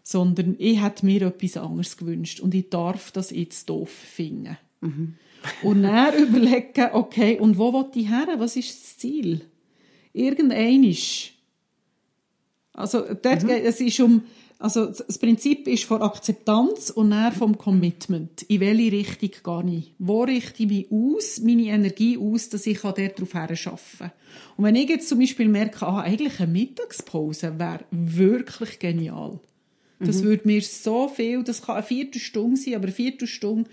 [0.02, 4.58] Sondern ich hätte mir etwas anderes gewünscht und ich darf das jetzt doof finden.
[4.82, 5.14] Mhm.
[5.62, 8.28] Und dann überlegen, okay, und wo will ich her?
[8.38, 9.42] Was ist das Ziel?
[10.12, 11.34] Irgendeinisch.
[12.72, 13.50] Also, dort, mhm.
[13.50, 14.22] es ist um,
[14.58, 18.42] also das Prinzip ist von Akzeptanz und dann vom Commitment.
[18.42, 19.94] In welche Richtung gehe ich?
[19.98, 22.98] Wo richte ich mich aus, meine Energie aus, dass ich darauf
[23.34, 24.12] arbeiten kann?
[24.56, 29.40] Und wenn ich jetzt zum Beispiel merke, ah, eigentlich eine Mittagspause wäre wirklich genial.
[30.00, 30.24] Das mhm.
[30.24, 33.70] würde mir so viel, das kann eine Viertelstunde sein, aber eine Viertelstunde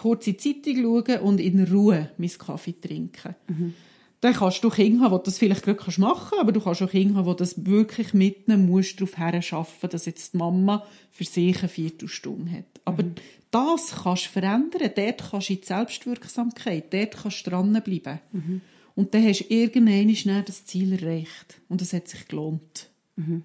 [0.00, 3.34] kurze Zeitung schauen und in Ruhe meinen Kaffee trinken.
[3.48, 3.74] Mhm
[4.20, 6.90] dann kannst du Kinder haben, die das vielleicht wirklich machen kannst, aber du kannst auch
[6.90, 11.58] Kinder haben, die das wirklich mitnehmen musst, darauf herschaffen, dass jetzt die Mama für sich
[11.58, 12.80] eine Viertelstunde hat.
[12.84, 13.14] Aber mhm.
[13.50, 14.90] das kannst du verändern.
[14.94, 18.20] Dort kannst du in die Selbstwirksamkeit, dort kannst du dranbleiben.
[18.32, 18.60] Mhm.
[18.94, 21.60] Und dann hast du irgendwann das Ziel erreicht.
[21.70, 22.90] Und es hat sich gelohnt.
[23.16, 23.42] Mhm.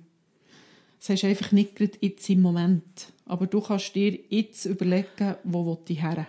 [1.00, 3.14] Das hast du einfach nicht gerade jetzt im Moment.
[3.26, 6.28] Aber du kannst dir jetzt überlegen, wo ich her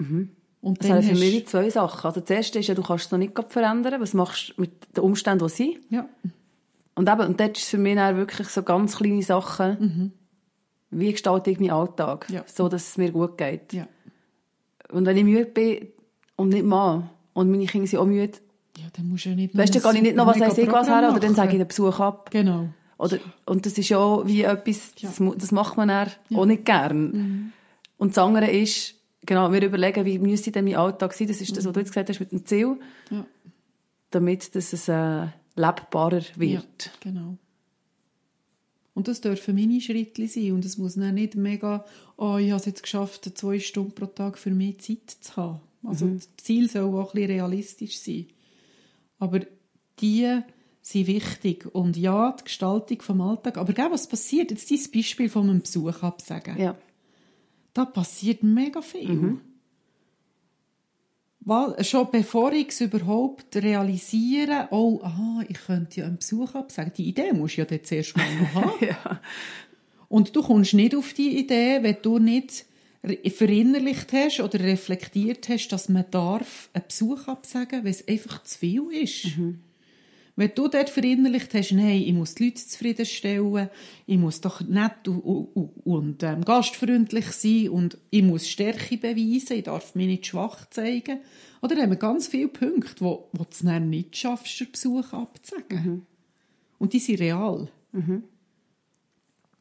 [0.00, 0.30] mhm.
[0.62, 2.06] Und das sind für mich zwei Sachen.
[2.06, 4.00] Also das erste ist ja, du kannst es noch nicht verändern.
[4.00, 5.78] Was machst du mit den Umständen, die sind?
[5.88, 6.06] Ja.
[6.94, 9.76] Und eben, und dort ist für mich dann wirklich so ganz kleine Sachen.
[9.80, 10.12] Mhm.
[10.90, 12.26] Wie gestalte ich meinen Alltag?
[12.30, 12.44] Ja.
[12.46, 13.72] So, dass es mir gut geht.
[13.72, 13.88] Ja.
[14.90, 15.88] Und wenn ich müde bin
[16.36, 18.38] und nicht mal und meine Kinder sind auch müde,
[18.76, 20.70] ja, dann musst du ja nicht weißt du, kann ich nicht noch was weiß ich
[20.70, 22.30] was her, oder dann sage ich den Besuch ab.
[22.30, 22.68] Genau.
[22.98, 26.38] Oder, und das ist ja wie etwas, das, das macht man dann ja.
[26.38, 27.10] auch nicht gern.
[27.10, 27.52] Mhm.
[27.96, 28.94] Und das andere ist,
[29.26, 31.28] genau, wir überlegen, wie müsste denn mein Alltag sein?
[31.28, 32.78] Das ist das, was du jetzt gesagt hast mit dem Ziel.
[33.10, 33.26] Ja.
[34.10, 36.86] Damit dass es äh, lebbarer wird.
[36.86, 37.38] Ja, genau.
[38.94, 40.52] Und das dürfen meine Schritte sein.
[40.52, 41.84] Und es muss dann nicht mega,
[42.16, 45.60] oh, ich habe es jetzt geschafft, zwei Stunden pro Tag für mehr Zeit zu haben.
[45.84, 46.16] Also mhm.
[46.16, 48.26] das Ziel soll auch ein bisschen realistisch sein.
[49.18, 49.40] Aber
[50.00, 50.40] die
[50.82, 51.66] sind wichtig.
[51.72, 53.58] Und ja, die Gestaltung vom Alltag.
[53.58, 54.50] Aber gell, was passiert?
[54.50, 56.58] Jetzt dieses Beispiel von einem Besuch absagen.
[56.58, 56.76] Ja
[57.80, 59.08] da passiert mega viel.
[59.08, 59.40] Mhm.
[61.40, 66.92] Weil, schon bevor ich es überhaupt realisiere, oh, aha, ich könnte ja einen Besuch absagen.
[66.96, 68.86] Die Idee musst du ja dann zuerst mal noch haben.
[68.86, 69.20] ja.
[70.08, 72.66] Und du kommst nicht auf die Idee, wenn du nicht
[73.02, 78.58] verinnerlicht hast oder reflektiert hast, dass man darf einen Besuch absagen, weil es einfach zu
[78.58, 79.38] viel ist.
[79.38, 79.60] Mhm.
[80.40, 83.68] Wenn du dort verinnerlicht hast, nein, ich muss die Leute zufriedenstellen,
[84.06, 89.58] ich muss doch nett und, und, und ähm, gastfreundlich sein und ich muss Stärke beweisen,
[89.58, 91.20] ich darf mich nicht schwach zeigen.
[91.60, 95.12] Oder haben wir ganz viele Punkte, wo, wo du es dann nicht schaffst, den Besuch
[95.12, 95.84] abzusagen.
[95.84, 96.02] Mhm.
[96.78, 97.68] Und die sind real.
[97.92, 98.22] Mhm.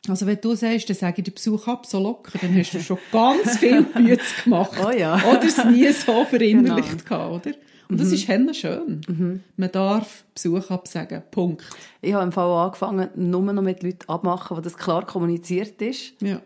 [0.08, 2.80] Also wenn du sagst, dann sage ich den Besuch ab, so locker, dann hast du
[2.80, 4.80] schon ganz viel Bütze gemacht.
[4.82, 5.16] Oh ja.
[5.30, 7.28] Oder es nie so verinnerlicht genau.
[7.28, 7.56] gehabt, oder?
[7.90, 8.14] Und das mhm.
[8.14, 9.02] ist schön.
[9.08, 9.44] Mhm.
[9.58, 11.24] Man darf Besuch absagen.
[11.32, 11.64] Punkt.
[12.02, 16.14] Ich habe im Fall angefangen, nur noch mit Leuten abmachen, wo das klar kommuniziert ist.
[16.22, 16.40] Ja.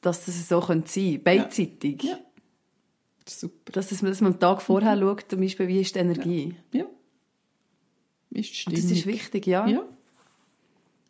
[0.00, 1.18] Dass das so sein könnte.
[1.18, 2.04] Beidseitig.
[2.04, 2.18] Ja.
[3.28, 3.72] Super.
[3.72, 5.00] Dass, das, dass man am Tag vorher mhm.
[5.00, 6.54] schaut, zum Beispiel, wie ist die Energie.
[6.72, 6.80] Ja.
[6.80, 6.86] ja.
[8.30, 8.78] Ist stimmt.
[8.78, 9.66] Das ist wichtig, ja.
[9.66, 9.82] Ja.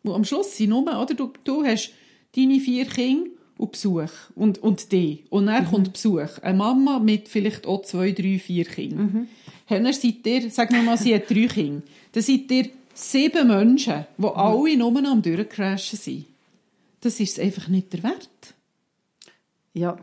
[0.03, 1.15] Und am Schluss sind nur, oder?
[1.15, 1.93] Du, du hast
[2.35, 5.25] deine vier Kinder und Besuch und, und die.
[5.31, 5.69] Und dann mhm.
[5.69, 6.39] kommt Besuch.
[6.43, 9.13] Eine Mama mit vielleicht auch zwei, drei, vier Kindern.
[9.13, 9.29] Mhm.
[9.69, 11.83] Dann seid ihr, sagen wir mal, sie hat drei Kinder.
[12.13, 14.29] Dann seid ihr sieben Menschen, die mhm.
[14.29, 16.27] alle nur noch am Durchcrashen sind.
[17.01, 18.55] Das ist einfach nicht der Wert.
[19.75, 19.99] Ja.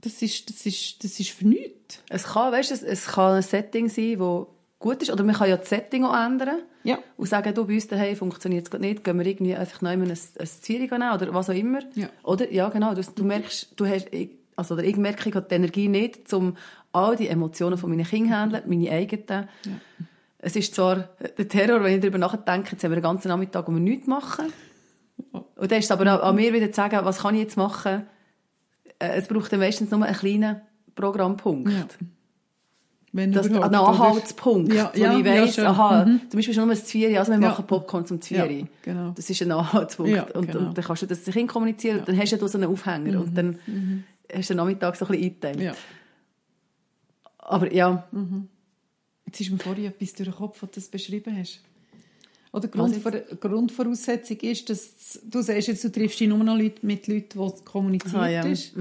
[0.00, 2.02] Das ist, das ist, das ist für nichts.
[2.08, 4.46] Es kann, weißt, es, es kann ein Setting sein, das
[4.80, 5.12] gut ist.
[5.12, 6.62] Oder man kann ja das Setting auch ändern.
[6.82, 6.98] Ja.
[7.16, 10.02] Und sagen, du, bei uns daheim funktioniert es nicht, gehen wir irgendwie einfach noch ein,
[10.02, 11.80] ein Zwiebeln nehmen oder was auch immer.
[11.94, 12.08] Ja.
[12.24, 12.50] Oder?
[12.50, 12.94] Ja, genau.
[12.94, 16.30] Du, du merkst, du hast, ich- also, oder ich merke, ich habe die Energie nicht,
[16.34, 16.56] um
[16.92, 19.48] all die Emotionen von meinen Kindern zu handeln, meine eigenen.
[20.38, 23.68] Es ist zwar der Terror, wenn ich darüber nachdenke, jetzt haben wir den ganzen Nachmittag,
[23.68, 24.52] wo wir nichts machen.
[25.32, 27.56] Und dann ist es aber auch an mir wieder zu sagen, was kann ich jetzt
[27.58, 28.06] machen?
[28.98, 30.62] Äh, Es braucht dann meistens nur einen kleinen
[30.94, 31.70] Programmpunkt.
[31.70, 31.84] Ja.
[33.12, 33.50] Wenn Das?
[33.50, 35.66] Anhaltspunkt, Ja, wo ja, ich ja, weiss, schon.
[35.66, 36.20] aha, Mhm.
[36.30, 37.48] zum Beispiel schon nur ein Zwiebeln, also wir Ja.
[37.48, 38.20] machen Popcorn zum.
[38.28, 38.46] Ja,
[38.82, 39.10] genau.
[39.16, 40.12] Das ist ein Anhaltspunkt.
[40.12, 40.68] Ja, und, genau.
[40.68, 43.36] und dann kannst du das Kind kommunizieren und dann hast du so einen Aufhänger und
[43.36, 43.58] dann
[44.32, 45.60] hast du den Nachmittag so ein bisschen eingeteilt.
[45.60, 45.74] Ja.
[47.38, 48.06] Aber ja,
[49.26, 51.60] Jetzt ist mir vorhin etwas durch den Kopf, was du das beschrieben hast.
[52.52, 57.06] Oder Grundvor Grundvoraussetzung ist, dass du sagst, jetzt, du triffst dich nur noch Leute mit
[57.06, 58.42] Leuten, die kommuniziert Ah, ja.
[58.44, 58.74] ist.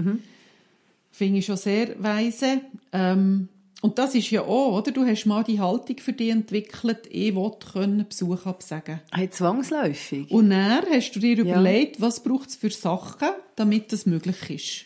[1.11, 2.61] Finde ich schon sehr weise.
[2.91, 3.47] Ähm,
[3.81, 4.91] und das ist ja auch, oder?
[4.91, 7.33] Du hast mal die Haltung für dich entwickelt, ich
[7.71, 8.99] können Besuch absagen.
[9.11, 10.29] hey, zwangsläufig.
[10.31, 11.43] Und dann hast du dir Ja.
[11.43, 14.85] überlegt, was braucht es für Sachen, damit das möglich ist.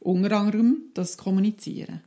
[0.00, 2.02] Unter anderem das Kommunizieren.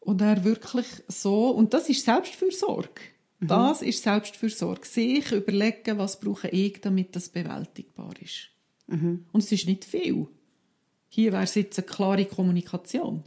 [0.00, 2.88] Und er wirklich so, und das ist Selbstfürsorge.
[3.42, 4.86] Das ist Selbstfürsorge.
[4.86, 8.48] Sich überlegen, was brauche ich, damit das bewältigbar ist.
[8.88, 10.26] Und es ist nicht viel.
[11.08, 13.22] Hier wäre es jetzt eine klare Kommunikation.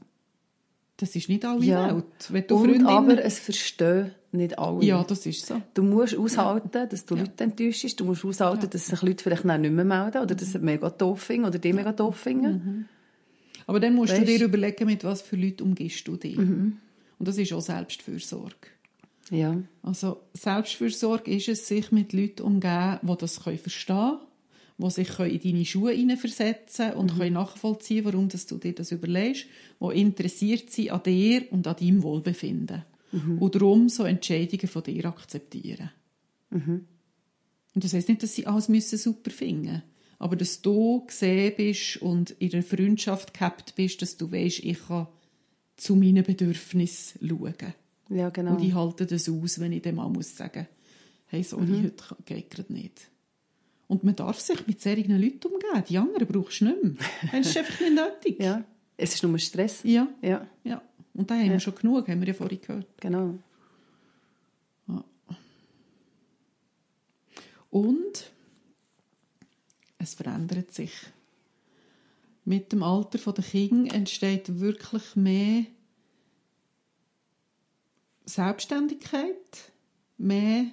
[0.98, 1.96] Das ist nicht alle Ja.
[1.96, 2.06] Welt.
[2.30, 4.84] Wenn du und aber es verstehen nicht alle.
[4.86, 5.62] ja, das ist so.
[5.74, 8.00] Du musst aushalten, dass du Leute enttäuschst.
[8.00, 11.22] Du musst aushalten, dass sich Leute vielleicht nicht mehr melden oder dass sie mega doof
[11.22, 12.88] finden oder die mega doof finden.
[13.66, 16.38] Aber dann musst du Weisst- dir überlegen, mit was für Leuten umgehst du dich.
[16.38, 16.78] Mhm.
[17.20, 18.56] Und das ist auch Selbstfürsorge.
[19.32, 19.56] Ja.
[19.84, 24.18] Also Selbstfürsorge ist es, sich mit Leuten umgeben, die das verstehen können,
[24.78, 26.98] die sich können in deine Schuhe hineinversetzen Mhm.
[27.00, 29.46] und können nachvollziehen, warum dass du dir das überlegst,
[29.82, 32.84] die interessiert sind an dir und an deinem Wohlbefinden.
[33.12, 33.38] Mhm.
[33.40, 35.92] Und darum so Entscheidungen von dir akzeptieren.
[36.50, 36.86] Mhm.
[37.76, 39.84] Und das heisst nicht, dass sie alles müssen super finden
[40.20, 44.78] aber dass du gesehen bist und in einer Freundschaft gehabt bist, dass du weißt, ich
[44.88, 45.08] kann
[45.76, 47.74] zu meinen Bedürfnissen schauen.
[48.10, 48.52] Ja, genau.
[48.56, 50.68] Und ich halte das aus, wenn ich dem mal muss sagen
[51.26, 51.84] hey, sorry, Mhm.
[51.84, 53.10] heute geht gerade nicht.
[53.94, 55.84] Und man darf sich mit solchen Leuten umgehen.
[55.88, 56.94] Die anderen brauchst du nicht mehr.
[57.32, 58.40] Das ist einfach nicht nötig.
[58.40, 58.64] Ja.
[58.98, 59.82] Es ist nur Stress.
[59.84, 60.82] Ja, Ja, ja.
[61.14, 62.88] Und da haben wir schon genug, haben wir ja vorhin gehört.
[63.00, 63.38] genau.
[67.70, 68.32] Und
[70.00, 70.92] es verändert sich.
[72.46, 75.66] Mit dem Alter der Kinder entsteht wirklich mehr
[78.26, 79.72] Selbstständigkeit,
[80.18, 80.66] mehr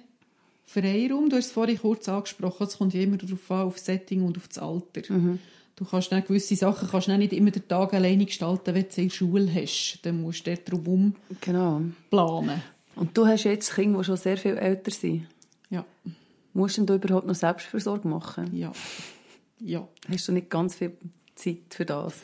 [0.73, 1.29] Freiraum.
[1.29, 4.23] Du hast es vorhin kurz angesprochen, es kommt ja immer darauf an, auf das Setting
[4.23, 5.01] und auf das Alter.
[5.75, 9.01] Du kannst dann gewisse Sachen kannst dann nicht immer den Tag alleine gestalten, wenn du
[9.01, 9.99] in der Schule hast.
[10.03, 11.81] Dann musst du drumherum Genau.
[12.09, 12.61] planen.
[12.95, 15.27] Und du hast jetzt Kinder, die schon sehr viel älter sind.
[15.69, 15.85] Ja,
[16.53, 18.55] Musst du überhaupt noch Selbstversorgung machen?
[18.55, 18.71] ja,
[19.59, 19.87] ja.
[20.09, 20.91] Hast du nicht ganz viel
[21.43, 22.13] Zeit für das?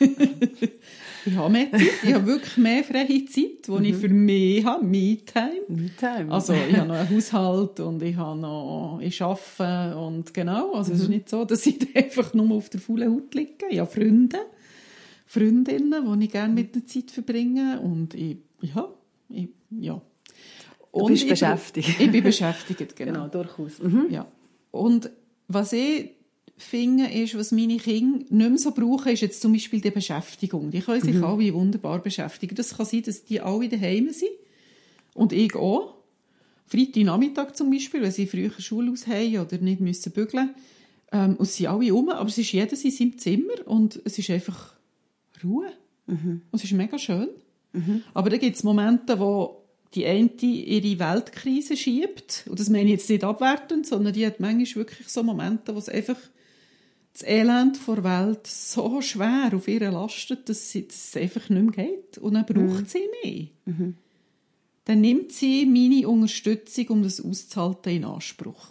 [1.26, 4.82] Ich habe mehr Zeit, ich habe wirklich mehr freie Zeit, die ich für mich habe,
[4.82, 5.60] Me-Time.
[5.68, 6.32] Me-Time.
[6.32, 10.92] Also ich habe noch einen Haushalt und ich habe noch, ich arbeite und genau, also
[10.94, 13.66] es ist nicht so, dass ich einfach nur auf der faulen Haut liege.
[13.68, 14.38] Ich habe Freunde,
[15.26, 18.88] Freundinnen, die ich gerne mit der Zeit verbringe und ich, ja,
[19.28, 20.00] ich, ja.
[20.94, 22.00] Du bist ich- beschäftigt.
[22.00, 23.12] Ich bin beschäftigt, genau.
[23.12, 23.80] genau, durchaus.
[23.80, 24.06] Mhm.
[24.08, 24.26] Ja.
[24.70, 25.10] Und
[25.48, 26.10] was ich
[26.58, 30.70] finde, ist, was meine Kinder nicht mehr so brauchen, ist jetzt zum Beispiel die Beschäftigung.
[30.70, 31.24] Die können sich Mhm.
[31.24, 32.54] alle wunderbar beschäftigen.
[32.54, 34.30] Das kann sein, dass die alle daheim sind.
[35.14, 35.94] Und ich auch.
[36.66, 40.50] Freitagnachmittag zum Beispiel, wenn sie früher Schule aus haben oder nicht müssen bügeln.
[41.12, 44.18] Ähm, und sie sind alle um, aber es ist jeder in seinem Zimmer und es
[44.18, 44.74] ist einfach
[45.42, 45.72] Ruhe.
[46.06, 47.28] Und es ist mega schön.
[48.14, 49.62] Aber dann gibt es Momente, wo
[49.94, 52.44] die eine ihre Weltkrise schiebt.
[52.48, 55.78] Und das meine ich jetzt nicht abwertend, sondern die hat manchmal wirklich so Momente, wo
[55.78, 56.16] es einfach
[57.18, 61.76] das Elend der Welt so schwer auf ihr lastet, dass, sie, dass es einfach nicht
[61.76, 62.18] mehr geht.
[62.18, 63.52] Und dann braucht sie mich.
[64.84, 68.68] Dann nimmt sie meine Unterstützung, um das auszuhalten, in Anspruch.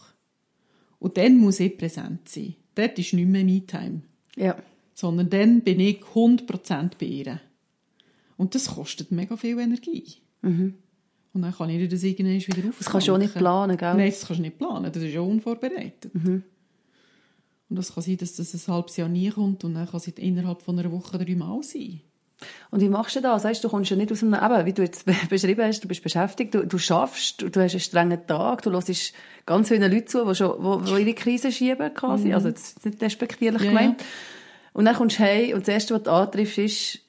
[0.99, 2.55] Und dann muss ich präsent sein.
[2.75, 4.01] Dort ist nicht mehr Me-Time.
[4.35, 4.57] Ja.
[4.93, 7.41] Sondern dann bin ich 100% bei ihr.
[8.37, 10.15] Und das kostet mega viel Energie.
[11.33, 12.73] Und dann kann ich das irgendwann wieder auffangen.
[12.79, 13.93] Das kannst du auch nicht planen, gell?
[13.93, 14.91] Nein, das kannst du nicht planen.
[14.91, 16.11] Das ist ja unvorbereitet.
[17.69, 20.07] Und das kann sein, dass das ein halbes Jahr nie kommt und dann kann es
[20.07, 22.01] innerhalb von einer Woche dreimal sein.
[22.69, 23.43] Und wie machst du das?
[23.43, 26.03] Weißt, du kommst ja nicht aus einem, eben, wie du jetzt beschrieben hast, du bist
[26.03, 29.13] beschäftigt, du, du schaffst, du, du hast einen strengen Tag, du hörst
[29.45, 32.33] ganz vielen Leuten zu, die, schon, die, die ihre Krise schieben, quasi.
[32.33, 34.03] Also, das ist nicht despektierlich Ja, gemeint.
[34.73, 36.99] Und dann kommst du heim und das Erste, was du antriffst, ist,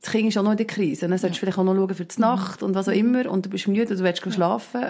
[0.00, 1.06] das Kind ist auch noch in der Krise.
[1.06, 3.30] Und dann solltest du vielleicht auch noch schauen für die Nacht und was auch immer.
[3.30, 4.82] Und du bist müde und du willst schlafen.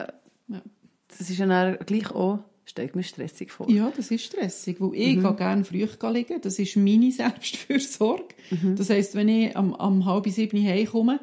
[0.48, 0.60] Ja.
[1.08, 3.68] Das ist ja dann gleich auch, stellt mir stressig vor.
[3.70, 5.22] Ja, das ist stressig, weil ich mhm.
[5.22, 6.40] gehe gerne früh liegen.
[6.40, 8.34] Das ist meine Selbstfürsorge.
[8.50, 8.76] Mhm.
[8.76, 11.20] Das heisst, wenn ich am, am halb sieben heimkomme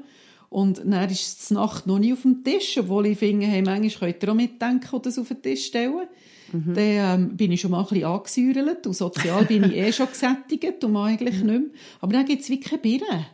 [0.50, 4.14] und dann ist die Nacht noch nie auf dem Tisch, obwohl ich finde, hey, manchmal
[4.14, 6.08] könnt ihr auch mitdenken und das auf den Tisch stellen.
[6.52, 6.74] Mhm.
[6.74, 10.08] Dann ähm, bin ich schon mal ein bisschen angesäuert und sozial bin ich eh schon
[10.08, 11.46] gesättigt und eigentlich mhm.
[11.46, 11.70] nicht mehr.
[12.02, 13.28] Aber dann gibt es wie keine Birne.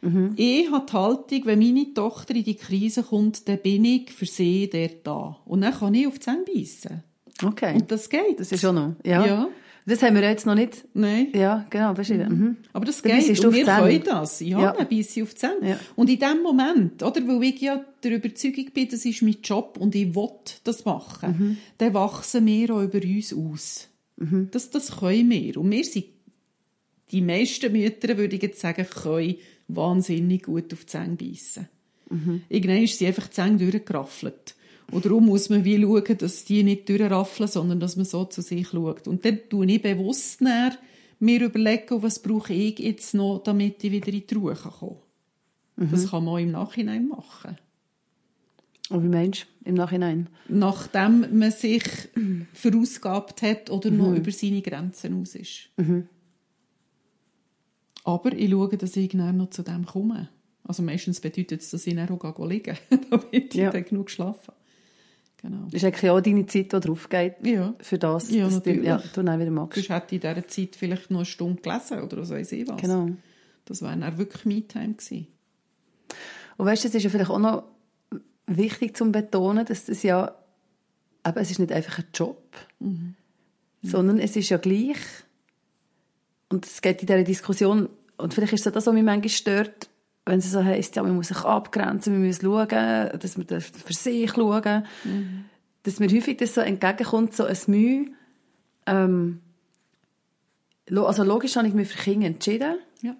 [0.00, 0.32] Mhm.
[0.36, 4.26] Ich habe die Haltung, wenn meine Tochter in die Krise kommt, dann bin ich für
[4.26, 5.38] sie der da.
[5.44, 7.02] Und dann kann ich auf die Zähne beißen.
[7.42, 7.74] Okay.
[7.74, 8.38] Und das geht.
[8.38, 8.94] Das ist schon noch.
[9.04, 9.24] Ja.
[9.26, 9.48] ja.
[9.84, 10.84] Das haben wir jetzt noch nicht.
[10.94, 11.28] Nein.
[11.34, 11.92] Ja, genau.
[11.92, 12.28] Mhm.
[12.28, 12.56] Mhm.
[12.72, 13.44] Aber das geht.
[13.44, 14.40] Und wir können das.
[14.40, 14.72] Ja, ja.
[14.72, 15.70] dann beiße auf die Zähne.
[15.70, 15.80] Ja.
[15.96, 19.76] Und in dem Moment, oder, weil ich ja der Überzeugung bin, das ist mein Job
[19.80, 20.28] und ich will
[20.62, 21.56] das machen, mhm.
[21.78, 23.88] dann wachsen wir auch über uns aus.
[24.16, 24.48] Mhm.
[24.52, 25.56] Das, das können wir.
[25.56, 26.06] Und wir sind,
[27.10, 31.68] die meisten Mütter, würde ich jetzt sagen, können wahnsinnig gut auf die Zähne beißen.
[32.08, 32.42] Mhm.
[32.48, 34.54] Irgendwann ist sie einfach die Zähne durchgeraffelt.
[34.92, 38.42] Und darum muss man wie schauen, dass die nicht durchraffeln, sondern dass man so zu
[38.42, 39.08] sich schaut.
[39.08, 40.76] Und dann tue ich bewusst näher,
[41.18, 44.98] mir überlegen, was brauche ich jetzt noch, damit ich wieder in die Ruhe komme.
[45.76, 45.90] Mhm.
[45.90, 47.56] Das kann man auch im Nachhinein machen.
[48.90, 50.28] Und wie meinst du im Nachhinein?
[50.48, 51.84] Nachdem man sich
[52.52, 53.96] verausgabt hat oder mhm.
[53.96, 55.70] noch über seine Grenzen aus ist.
[55.78, 56.06] Mhm.
[58.04, 60.28] Aber ich schaue, dass ich noch zu dem komme.
[60.64, 62.76] Also meistens bedeutet es, dass ich dann auch liegen
[63.10, 63.70] damit ich ja.
[63.70, 64.52] dann genug schlafen
[65.42, 65.64] Genau.
[65.64, 67.74] Das ist eigentlich auch deine Zeit, die drauf geht ja.
[67.80, 68.80] für das, ja, dass natürlich.
[68.80, 69.76] du, ja, du dann wieder magst.
[69.76, 72.80] Ich hätte in dieser Zeit vielleicht noch eine Stunde gelesen oder so weiß ich was.
[72.80, 73.10] Genau.
[73.64, 75.26] Das wäre dann wirklich Me-Time gewesen.
[76.56, 77.64] Und weißt du, es ist ja vielleicht auch noch
[78.46, 80.36] wichtig zu betonen, dass das ja,
[81.26, 82.42] eben, es ist nicht einfach ein Job,
[82.78, 83.14] mhm.
[83.82, 84.98] sondern es ist ja gleich,
[86.50, 89.88] und es geht in dieser Diskussion, und vielleicht ist es das, was mich manchmal stört,
[90.24, 93.92] wenn es so heisst, ja, man muss sich abgrenzen, man muss schauen, dass man für
[93.92, 95.44] sich schauen, mhm.
[95.82, 98.06] dass mir häufig das so entgegenkommt, so ein Mühe,
[98.86, 99.40] ähm,
[100.90, 103.16] also logisch habe ich mich für Kinder entschieden ja.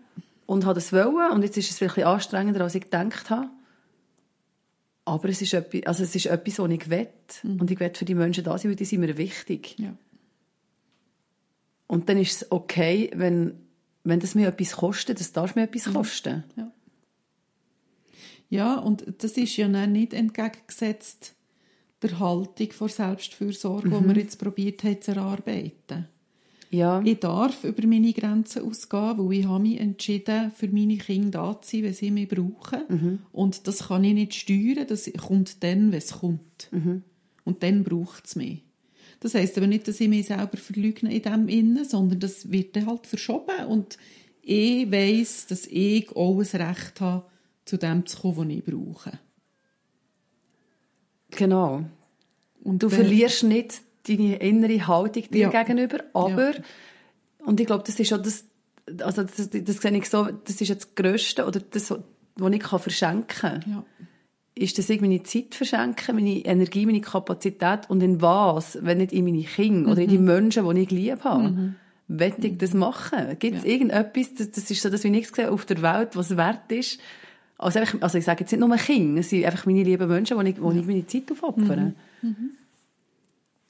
[0.47, 3.49] und habe das wollen und jetzt ist es wirklich anstrengender, als ich gedacht habe.
[5.05, 7.09] Aber es ist etwas, also es ist etwas, was ich will.
[7.43, 7.61] Mhm.
[7.61, 9.77] Und ich will für die Menschen da sein, weil die sind mir wichtig.
[9.79, 9.95] Ja.
[11.89, 13.61] Und dann ist es okay, wenn,
[14.05, 16.45] wenn das mir etwas kostet, das darf mir etwas kosten.
[16.57, 16.72] Ja.
[18.53, 21.35] Ja, und das ist ja nicht entgegengesetzt
[22.03, 24.03] der Haltung vor Selbstfürsorge, mhm.
[24.03, 26.07] die wir jetzt probiert haben zu erarbeiten.
[26.69, 27.01] Ja.
[27.03, 31.63] Ich darf über meine Grenzen ausgehen, weil ich habe mich entschieden, für meine Kinder da
[31.63, 32.81] zu sein, wenn sie mich brauchen.
[32.91, 33.19] Mhm.
[33.33, 36.69] Und das kann ich nicht steuern, das kommt dann, wenn es kommt.
[36.73, 37.05] Mhm.
[37.45, 38.65] Und dann braucht es mich.
[39.21, 42.77] Das heisst aber nicht, dass ich mich selber verleugne in dem Innen, sondern das wird
[42.77, 43.65] dann halt verschoben.
[43.67, 43.97] Und
[44.43, 47.32] ich weiss, dass ich auch ein Recht habe,
[47.65, 49.19] zu dem zu kommen, was ich brauche.
[51.31, 51.85] Genau.
[52.63, 55.63] Und du dann, verlierst nicht deine innere Haltung dir ja.
[55.63, 56.63] gegenüber, aber, ja.
[57.45, 58.45] und ich glaube, das ist auch das,
[59.01, 61.95] also das, das, das sehe ich so, das ist jetzt das Größte, oder das,
[62.37, 63.65] was ich kann verschenken kann.
[63.67, 63.85] Ja.
[64.55, 69.13] Ist, dass ich meine Zeit verschenke, meine Energie, meine Kapazität und in was, wenn nicht
[69.13, 69.93] in meine Kinder mhm.
[69.93, 70.25] oder in die mhm.
[70.25, 71.49] Menschen, die ich lieb habe.
[71.49, 71.75] Mhm.
[72.09, 73.39] Will ich das machen?
[73.39, 77.01] Gibt es irgendetwas, das, das ist so das, es auf der Welt, was wert ist,
[77.63, 80.37] also, einfach, also ich sage jetzt nicht nur Kinder, es sind einfach meine lieben Menschen,
[80.37, 81.95] wo ich, wo ich meine Zeit aufopfere.
[82.23, 82.29] Mhm.
[82.29, 82.51] Mhm.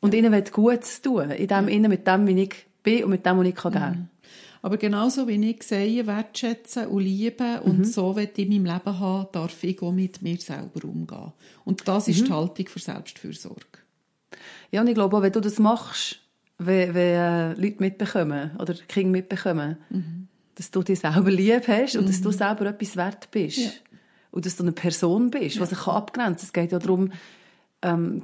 [0.01, 3.25] Und ihnen will Gutes tun, in dem, ihnen mit dem, wie ich bin und mit
[3.25, 4.09] dem, was ich kann geben mhm.
[4.65, 7.85] Aber genauso wie ich sehe, wertschätzen und lieben und mhm.
[7.85, 11.33] so wie ich in meinem Leben habe, darf ich auch mit mir selber umgehen.
[11.65, 12.25] Und das ist mhm.
[12.27, 13.79] die Haltung für Selbstfürsorge.
[14.71, 16.21] Ja, und ich glaube auch, wenn du das machst,
[16.59, 20.22] wenn, wenn äh, Leute mitbekommen oder Kinder mitbekommen, mhm
[20.55, 22.09] dass du dich selber lieb hast und mhm.
[22.09, 22.35] dass du mhm.
[22.35, 23.59] selber etwas wert bist.
[23.59, 23.71] Ja.
[24.31, 25.63] Und dass du eine Person bist, ja.
[25.63, 26.35] die sich abgrenzen kann.
[26.35, 27.13] Es geht ja darum,
[27.83, 28.23] ähm,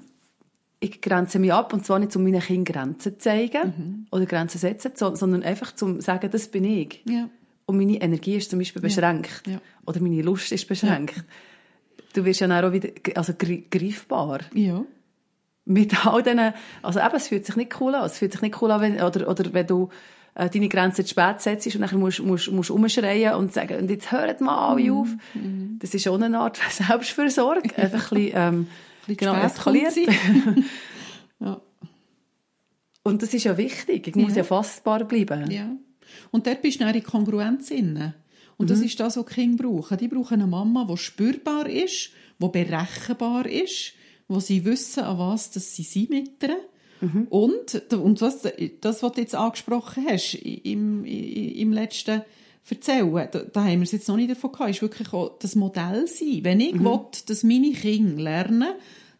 [0.81, 4.07] ich grenze mich ab, und zwar nicht, um meinen Kindern Grenzen zu zeigen mhm.
[4.11, 7.03] oder Grenzen zu setzen, sondern einfach zu sagen, das bin ich.
[7.05, 7.29] Ja.
[7.66, 9.43] Und meine Energie ist zum Beispiel beschränkt.
[9.85, 11.22] Oder meine Lust ist beschränkt.
[12.14, 14.41] Du wirst ja dann auch wieder also greifbar.
[14.55, 14.87] Ja.
[15.66, 18.07] Mit all diesen, also eben, es fühlt sich nicht cool an.
[18.07, 19.91] Es fühlt sich nicht cool an, wenn, oder, oder wenn du
[20.39, 23.91] äh, deine Grenzen zu spät setzt und dann musst, musst, musst umschreien und sagen, und
[23.91, 25.09] jetzt hört mal alle auf.
[25.34, 25.78] Mhm.
[25.80, 27.72] Das ist schon eine Art Selbstversorgung.
[27.76, 28.66] Einfach ein bisschen, ähm, ein
[29.07, 29.97] bisschen genau, eskaliert.
[31.41, 31.61] ja.
[33.03, 34.07] Und das ist ja wichtig.
[34.07, 35.51] Ich muss ja, ja fassbar bleiben.
[35.51, 35.70] Ja.
[36.30, 38.14] Und dort bist du in Kongruenz inne.
[38.57, 38.68] Und mhm.
[38.70, 39.99] das ist das, was die Kinder brauchen.
[39.99, 43.95] Die brauchen eine Mama, die spürbar ist, die berechenbar ist,
[44.28, 46.57] wo sie wissen, an was dass sie sind mit ihr
[47.30, 48.42] Und, und was,
[48.80, 52.22] das, was du jetzt angesprochen hast, im, im letzten
[52.70, 55.55] Erzählen, da, da haben wir es jetzt noch nicht davon gehabt, ist wirklich auch das
[55.55, 56.40] Modell sein.
[56.42, 58.74] Wenn ich will, dass meine Kinder lernen,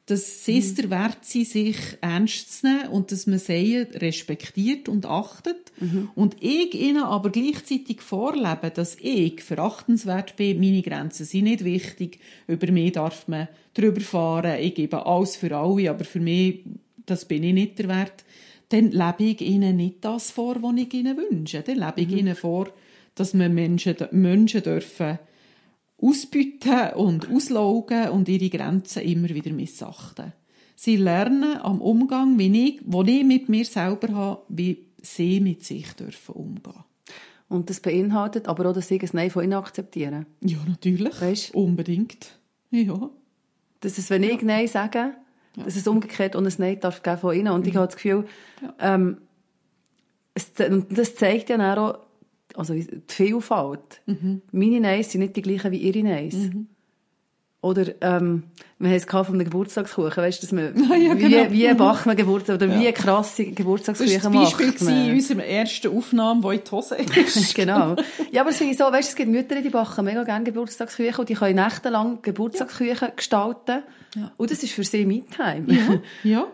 [0.08, 4.88] dass sie es der Wert sind, sich ernst zu nehmen und dass man sie respektiert
[4.88, 5.70] und achtet.
[6.14, 12.20] Und ich ihnen aber gleichzeitig vorlebe, dass ich verachtenswert bin, meine Grenzen sind nicht wichtig,
[12.46, 16.64] über mich darf man drüber fahren, ich gebe alles für alle, aber für mich,
[17.11, 18.24] das bin ich nicht der Wert,
[18.70, 21.62] dann lebe ich ihnen nicht das vor, was ich ihnen wünsche.
[21.62, 22.68] Dann lebe ich ihnen vor,
[23.14, 25.18] dass wir Menschen, Menschen dürfen
[26.00, 30.32] ausbüten und auslaugen und ihre Grenzen immer wieder missachten.
[30.76, 35.64] Sie lernen am Umgang, wie ich, wo ich mit mir selber habe, wie sie mit
[35.64, 36.84] sich dürfen umgehen.
[37.48, 40.26] Und das beinhaltet aber auch, dass sie ein Nein von ihnen akzeptieren.
[40.40, 41.20] Ja, natürlich.
[41.20, 41.54] Weißt?
[41.54, 42.38] Unbedingt.
[42.70, 43.11] Ja.
[43.80, 45.14] Dass es, wenn ich Nein sage,
[45.64, 47.52] dass es umgekehrt und ein Nein darf geben von ihnen.
[47.52, 48.26] Und ich habe das Gefühl,
[48.80, 49.18] ähm,
[50.34, 51.98] es, und das zeigt ja auch,
[52.54, 54.02] also die Vielfalt.
[54.52, 56.34] Meine Neins sind nicht die gleichen wie ihre Neins.
[57.68, 58.44] Oder, ähm,
[58.78, 61.50] wir haben es von einem Geburtstagskuchen, weißt du, dass man, ja, genau.
[61.50, 65.06] wie, wie backt man Geburtstag, oder wie krasse Das war Geburtstagskuchen das macht Beispiel man.
[65.06, 67.54] in unserer ersten Aufnahme, die in die Hose ist.
[67.54, 67.96] genau.
[68.30, 70.44] Ja, aber es finde ich so, weißt, du, es gibt Mütter, die backen mega gerne
[70.44, 73.82] Geburtstagsküchen und die können nächtelang Geburtstagsküchen gestalten.
[74.16, 74.32] Ja.
[74.36, 75.66] Und das ist für sie Me-Time.
[75.66, 76.00] Ja.
[76.24, 76.46] ja.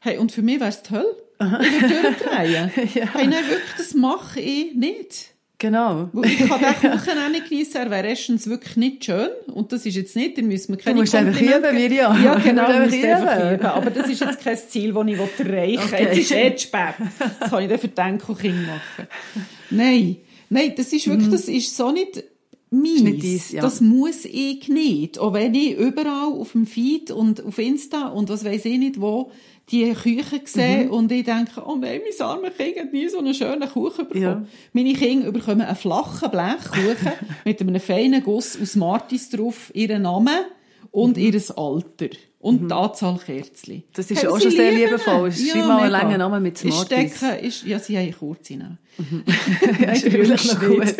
[0.00, 1.04] Hey, und für mich wäre es toll.
[1.40, 2.70] Ich würde durchdrehen.
[2.94, 3.06] Ja.
[3.12, 5.34] Hey, nein, wirklich, das mache ich nicht.
[5.62, 6.10] Genau.
[6.24, 9.28] Ich kann den Kuchen auch nicht geniessen, er wäre erstens wirklich nicht schön.
[9.54, 11.74] Und das ist jetzt nicht, da müssen wir keine musst einfach üben.
[11.76, 12.24] Mirjam.
[12.24, 13.66] Ja, genau, Du du musst einfach üben.
[13.66, 15.78] Aber das ist jetzt kein Ziel, das ich erreichen will.
[15.78, 16.02] Okay.
[16.02, 16.94] Jetzt ist eh zu spät.
[17.38, 19.08] Das kann ich dann für die Enkelkinder machen.
[19.70, 20.16] Nein,
[20.50, 22.24] nein, das ist wirklich, das ist so nicht.
[22.72, 22.82] Mhm.
[22.82, 23.60] nicht deins, ja.
[23.60, 25.18] Das muss ich nicht.
[25.20, 29.00] Auch wenn ich überall auf dem Feed und auf Insta und was weiß ich nicht
[29.00, 29.30] wo,
[29.70, 30.90] die Küche sehe Mhm.
[30.90, 34.22] und ich denke, oh nein, mein armes Kind hat nie so einen schönen Kuchen bekommen.
[34.22, 34.44] Ja.
[34.72, 37.12] Meine Kinder bekommen einen flachen Blechkuchen
[37.44, 40.44] mit einem feinen Guss aus Martis drauf, ihren Namen
[40.90, 42.08] und ihr Alter.
[42.40, 43.76] Und die Anzahl Kerzchen.
[43.76, 43.82] Mhm.
[43.94, 45.28] Das ist Hey, auch schon sehr liebevoll.
[45.28, 45.32] ihn.
[45.46, 46.02] Schreib mal einen mega.
[46.02, 47.16] langen Namen mit Smarties.
[47.18, 48.78] stecke, ist, ja, sie haben kurze Namen.
[49.80, 50.82] Ja, ist wirklich noch gut.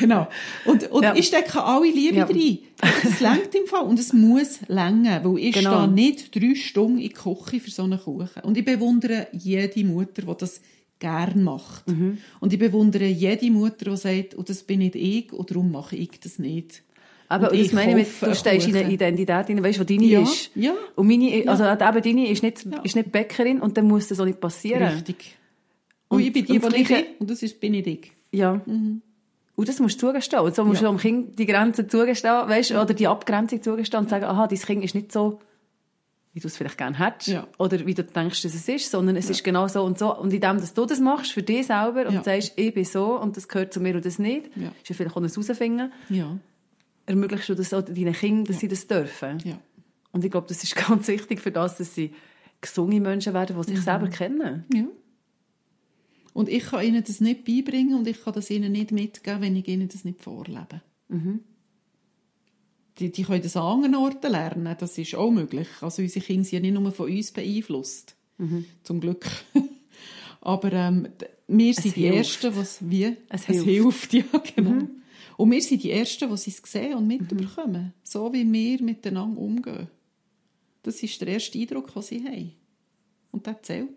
[0.00, 0.28] Genau.
[0.64, 1.14] Und, und Ja.
[1.14, 2.24] ich stecke alle Liebe Ja.
[2.24, 2.58] rein.
[3.04, 3.84] Das längt im Fall.
[3.84, 5.82] Und es muss länger, weil ich Genau.
[5.82, 8.42] stehe nicht drei Stunden in die Küche für so einen Kuchen.
[8.42, 10.60] Und ich bewundere jede Mutter, die das
[10.98, 11.88] gern macht.
[11.88, 12.18] Mhm.
[12.40, 15.96] Und ich bewundere jede Mutter, die sagt, und das bin nicht ich, und darum mache
[15.96, 16.82] ich das nicht.
[17.28, 19.84] Aber Und das ich meine ich mit, du stehst in eine Identität rein, weißt du,
[19.84, 20.50] die deine Ja, ist.
[20.54, 20.74] ja.
[20.96, 22.80] Und meine, also eben deine ist nicht, Ja.
[22.82, 24.82] ist nicht Bäckerin und dann muss das auch nicht passieren.
[24.82, 25.36] Richtig.
[26.08, 28.12] Und, Und- ich bin die, die bin, und das ist, bin ich ich.
[28.32, 28.60] Ja.
[29.54, 30.42] Und das musst du zugestehen.
[30.42, 30.88] Und so musst Ja.
[30.88, 34.58] du am Kind die Grenzen zugestehen, weißt oder die Abgrenzung zugestehen und sagen, aha, dein
[34.58, 35.40] Kind ist nicht so,
[36.32, 37.46] wie du es vielleicht gerne hättest, Ja.
[37.58, 40.16] oder wie du denkst, dass es ist, sondern es ist genau so und so.
[40.16, 42.22] Und indem dass du das machst für dich selber und Ja.
[42.24, 44.68] sagst, ich bin so und das gehört zu mir und das nicht, Ja.
[44.80, 46.38] ist ja vielleicht auch ein Herausfinden, Ja.
[47.04, 49.38] ermöglichst du das auch deinen Kindern, dass sie das dürfen.
[49.44, 49.58] Ja.
[50.12, 52.14] Und ich glaube, das ist ganz wichtig für das, dass sie
[52.62, 53.82] gesunde Menschen werden, die sich Mhm.
[53.82, 54.64] selber kennen.
[56.32, 59.56] Und ich kann ihnen das nicht beibringen und ich kann das ihnen nicht mitgeben, wenn
[59.56, 60.80] ich ihnen das nicht vorlebe.
[62.98, 65.68] Die, die können das an anderen Orten lernen, das ist auch möglich.
[65.80, 68.16] Also unsere Kinder sind ja nicht nur von uns beeinflusst.
[68.82, 69.26] Zum Glück.
[70.40, 71.08] Aber ähm,
[71.46, 72.44] wir sind die hilft.
[72.44, 73.16] Ersten, was wie?
[73.28, 73.66] Es hilft.
[73.66, 74.12] hilft.
[74.14, 74.24] ja,
[74.54, 74.88] genau.
[75.36, 77.92] Und wir sind die Ersten, die es sehen und mitbekommen.
[78.02, 79.88] So wie wir miteinander umgehen.
[80.82, 82.52] Das ist der erste Eindruck, den sie haben.
[83.30, 83.88] Und der zählt.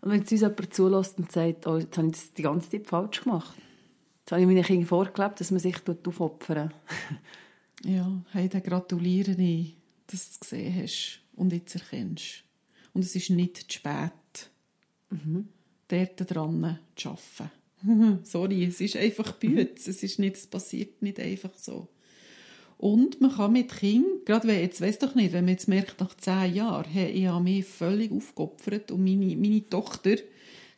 [0.00, 2.70] Und wenn jetzt uns jemand zulässt und sagt, oh, jetzt habe ich das die ganze
[2.70, 3.56] Zeit falsch gemacht.
[4.20, 6.72] Jetzt habe ich meinen Kindern vorgelebt, dass man sich dort aufopfern.
[7.82, 9.74] Ja, hey, dann gratuliere ich,
[10.06, 12.44] dass du es gesehen hast und jetzt erkennst.
[12.92, 14.50] Und es ist nicht zu spät,
[15.88, 18.20] dort dran zu arbeiten.
[18.24, 19.88] Sorry, es ist einfach Bütz.
[19.88, 21.88] Es ist nicht, es passiert nicht einfach so.
[22.80, 26.00] Und man kann mit Kindern, gerade wenn, jetzt weiss doch nicht, wenn man jetzt merkt,
[26.00, 30.16] nach zehn Jahren, hey, ich habe mich völlig aufgeopfert und meine, meine Tochter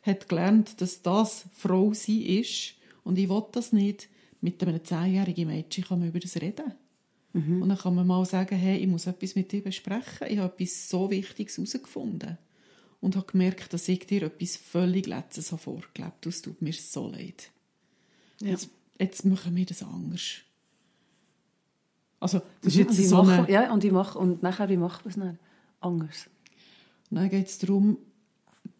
[0.01, 2.73] hat gelernt, dass das Frau sie ist
[3.05, 4.09] und ich will das nicht.
[4.41, 6.73] Mit einem zehnjährigen Mädchen kann man über das reden.
[7.33, 10.27] Und dann kann man mal sagen, hey, ich muss etwas mit dir besprechen.
[10.29, 12.37] Ich habe etwas so Wichtiges herausgefunden.
[12.99, 16.25] Und habe gemerkt, dass ich dir etwas völlig Letztes habe vorgelebt.
[16.25, 17.49] Es tut mir so leid.
[18.41, 18.49] Ja.
[18.49, 20.41] Jetzt, jetzt machen wir das anders.
[22.23, 23.51] Also, das ist Und jetzt wie so machen, eine...
[23.51, 25.39] ja, und, wie mach, und nachher, wie macht man es dann?
[25.81, 26.29] Anders.
[27.11, 27.97] Dann geht es darum,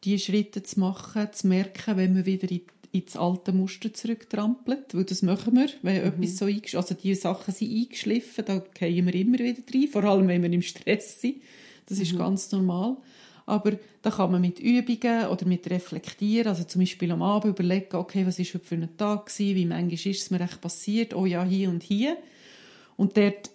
[0.06, 2.62] die Schritte zu machen, zu merken, wenn man wieder in,
[2.94, 4.96] ins alte Muster zurücktrampelt.
[4.96, 9.06] Weil das machen wir, wenn etwas so eingeschliffen Also die Sachen sind eingeschliffen, da gehen
[9.06, 9.88] wir immer wieder rein.
[9.90, 11.42] Vor allem, wenn wir im Stress sind.
[11.88, 12.96] Das ist ganz normal.
[13.46, 17.98] Aber da kann man mit Übungen oder mit Reflektieren, also zum Beispiel am Abend überlegen,
[17.98, 21.14] okay, was ist heute für ein Tag gewesen, wie manchmal ist es mir echt passiert,
[21.14, 22.16] oh ja, hier und hier.
[22.96, 23.52] Und dort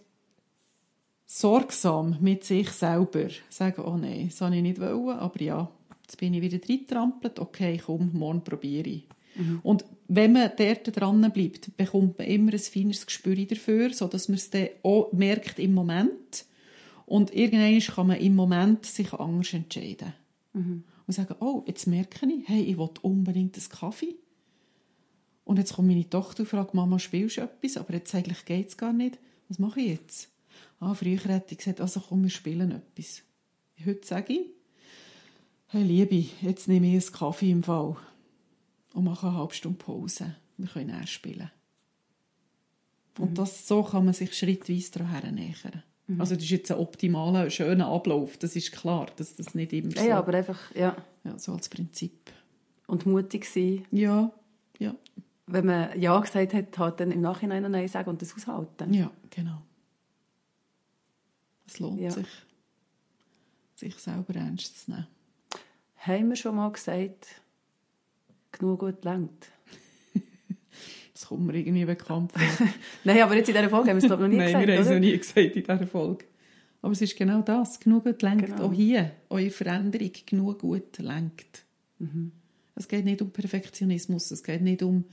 [1.26, 5.70] sorgsam mit sich selber sagen, oh nein, das wollte ich nicht wollen, aber ja,
[6.02, 9.04] jetzt bin ich wieder reingetrampelt, okay, komm, morgen probiere ich.
[9.36, 9.60] Mhm.
[9.62, 14.36] Und wenn man dort dran bleibt, bekommt man immer ein feines Gespür dafür, sodass man
[14.36, 16.46] es dann auch merkt im Moment.
[17.04, 20.14] Und irgendwann kann man im Moment sich anders entscheiden.
[20.54, 20.84] Mhm.
[21.06, 24.16] Und sagen, oh, jetzt merke ich, hey, ich will unbedingt einen Kaffee.
[25.44, 27.78] Und jetzt kommt meine Tochter und fragt, Mama, spielst du etwas?
[27.78, 29.18] Aber jetzt eigentlich geht es gar nicht.
[29.48, 30.28] Was mache ich jetzt?
[30.80, 33.22] Ah, früher hätte ich gesagt, also komm, wir spielen etwas.
[33.84, 34.40] Heute sage ich,
[35.68, 37.96] hey Liebe, jetzt nehme ich einen Kaffee im Fall
[38.94, 40.36] und mache eine halbe Stunde Pause.
[40.56, 41.50] Wir können näher spielen.
[43.18, 43.34] Und mhm.
[43.34, 45.82] das, so kann man sich schrittweise daran nähern.
[46.06, 46.20] Mhm.
[46.20, 49.92] Also das ist jetzt ein optimaler, schöner Ablauf, das ist klar, dass das nicht immer
[49.92, 50.04] so...
[50.04, 50.96] Ja, aber einfach, ja.
[51.24, 52.32] Ja, so als Prinzip.
[52.86, 53.84] Und mutig sein.
[53.90, 54.32] Ja.
[55.50, 58.92] Wenn man Ja gesagt hat, halt dann im Nachhinein Nein sagen und das aushalten.
[58.92, 59.62] Ja, genau.
[61.66, 62.10] Es lohnt ja.
[62.10, 62.26] sich,
[63.74, 65.06] sich selber ernst zu nehmen.
[65.96, 67.26] Haben wir schon mal gesagt,
[68.52, 69.50] genug gut lenkt?
[71.12, 72.68] das kommt mir irgendwie bekannt vor.
[73.04, 74.74] Nein, aber jetzt in dieser Folge haben wir es glaube noch nie Nein, gesagt, wir
[74.74, 76.24] haben es noch nie gesagt in dieser Folge.
[76.80, 78.46] Aber es ist genau das, genug gut lenkt.
[78.46, 78.64] Genau.
[78.64, 81.64] Auch hier, eure Veränderung genug gut lenkt.
[81.98, 82.32] Mhm.
[82.78, 85.04] Es geht nicht um Perfektionismus, es geht nicht um,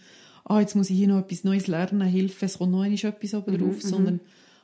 [0.43, 3.53] ah, jetzt muss ich hier noch etwas Neues lernen, Hilfe, es kommt noch etwas oben
[3.53, 4.19] mhm, drauf, mhm, sondern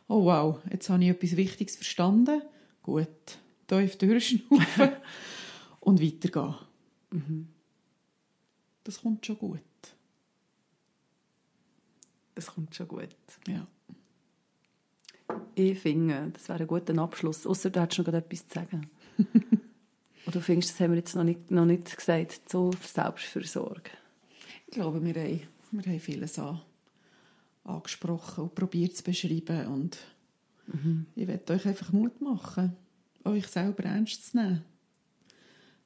[0.07, 2.43] oh wow, jetzt habe ich etwas Wichtiges verstanden.
[2.83, 3.07] Gut,
[3.67, 4.91] tief durchschnaufen
[5.79, 6.55] und weitergehen.
[7.09, 7.47] Mhm.
[8.83, 9.59] Das kommt schon gut.
[12.35, 13.15] Das kommt schon gut.
[13.47, 13.67] Ja.
[15.55, 17.45] Ich finde, das wäre ein guter Abschluss.
[17.45, 18.89] Außer du hättest noch etwas zu sagen.
[20.25, 23.91] Oder du findest, das haben wir jetzt noch nicht, noch nicht gesagt, zur Selbstfürsorge?
[24.67, 25.41] Ich glaube, wir haben,
[25.71, 26.61] wir haben vieles an
[27.63, 29.67] angesprochen und probiert zu beschreiben.
[29.67, 29.97] Und
[30.67, 31.05] mhm.
[31.15, 32.75] ich werde euch einfach Mut machen,
[33.23, 34.63] euch selber ernst zu nehmen.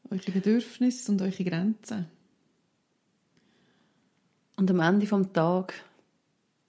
[0.10, 2.08] Eure Bedürfnisse und eure Grenzen.
[4.58, 5.76] Und am Ende des Tages,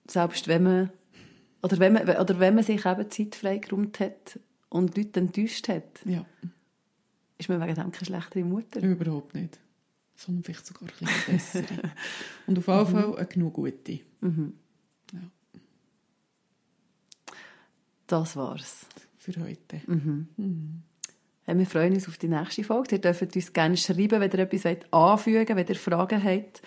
[0.09, 0.91] selbst wenn man,
[1.63, 4.41] oder wenn man, oder wenn man sich eben Zeit freigeräumt hat
[4.71, 6.25] und Leute enttäuscht hat, ja.
[7.39, 8.81] Ist man wegen dem keine schlechtere Mutter.
[8.83, 9.59] Überhaupt nicht.
[10.15, 11.91] Sondern vielleicht sogar ein bisschen bessere.
[12.47, 14.01] und auf jeden Fall eine genug gute.
[14.21, 14.55] Mhm.
[15.13, 15.21] Ja.
[18.07, 18.87] Das war's.
[19.19, 19.81] Für heute.
[19.87, 20.29] Mhm.
[20.37, 20.83] Mhm.
[21.47, 22.97] Wir freuen uns auf die nächste Folge.
[22.97, 26.63] Ihr dürft uns gerne schreiben, wenn ihr etwas anfügen wollt, wenn ihr Fragen habt.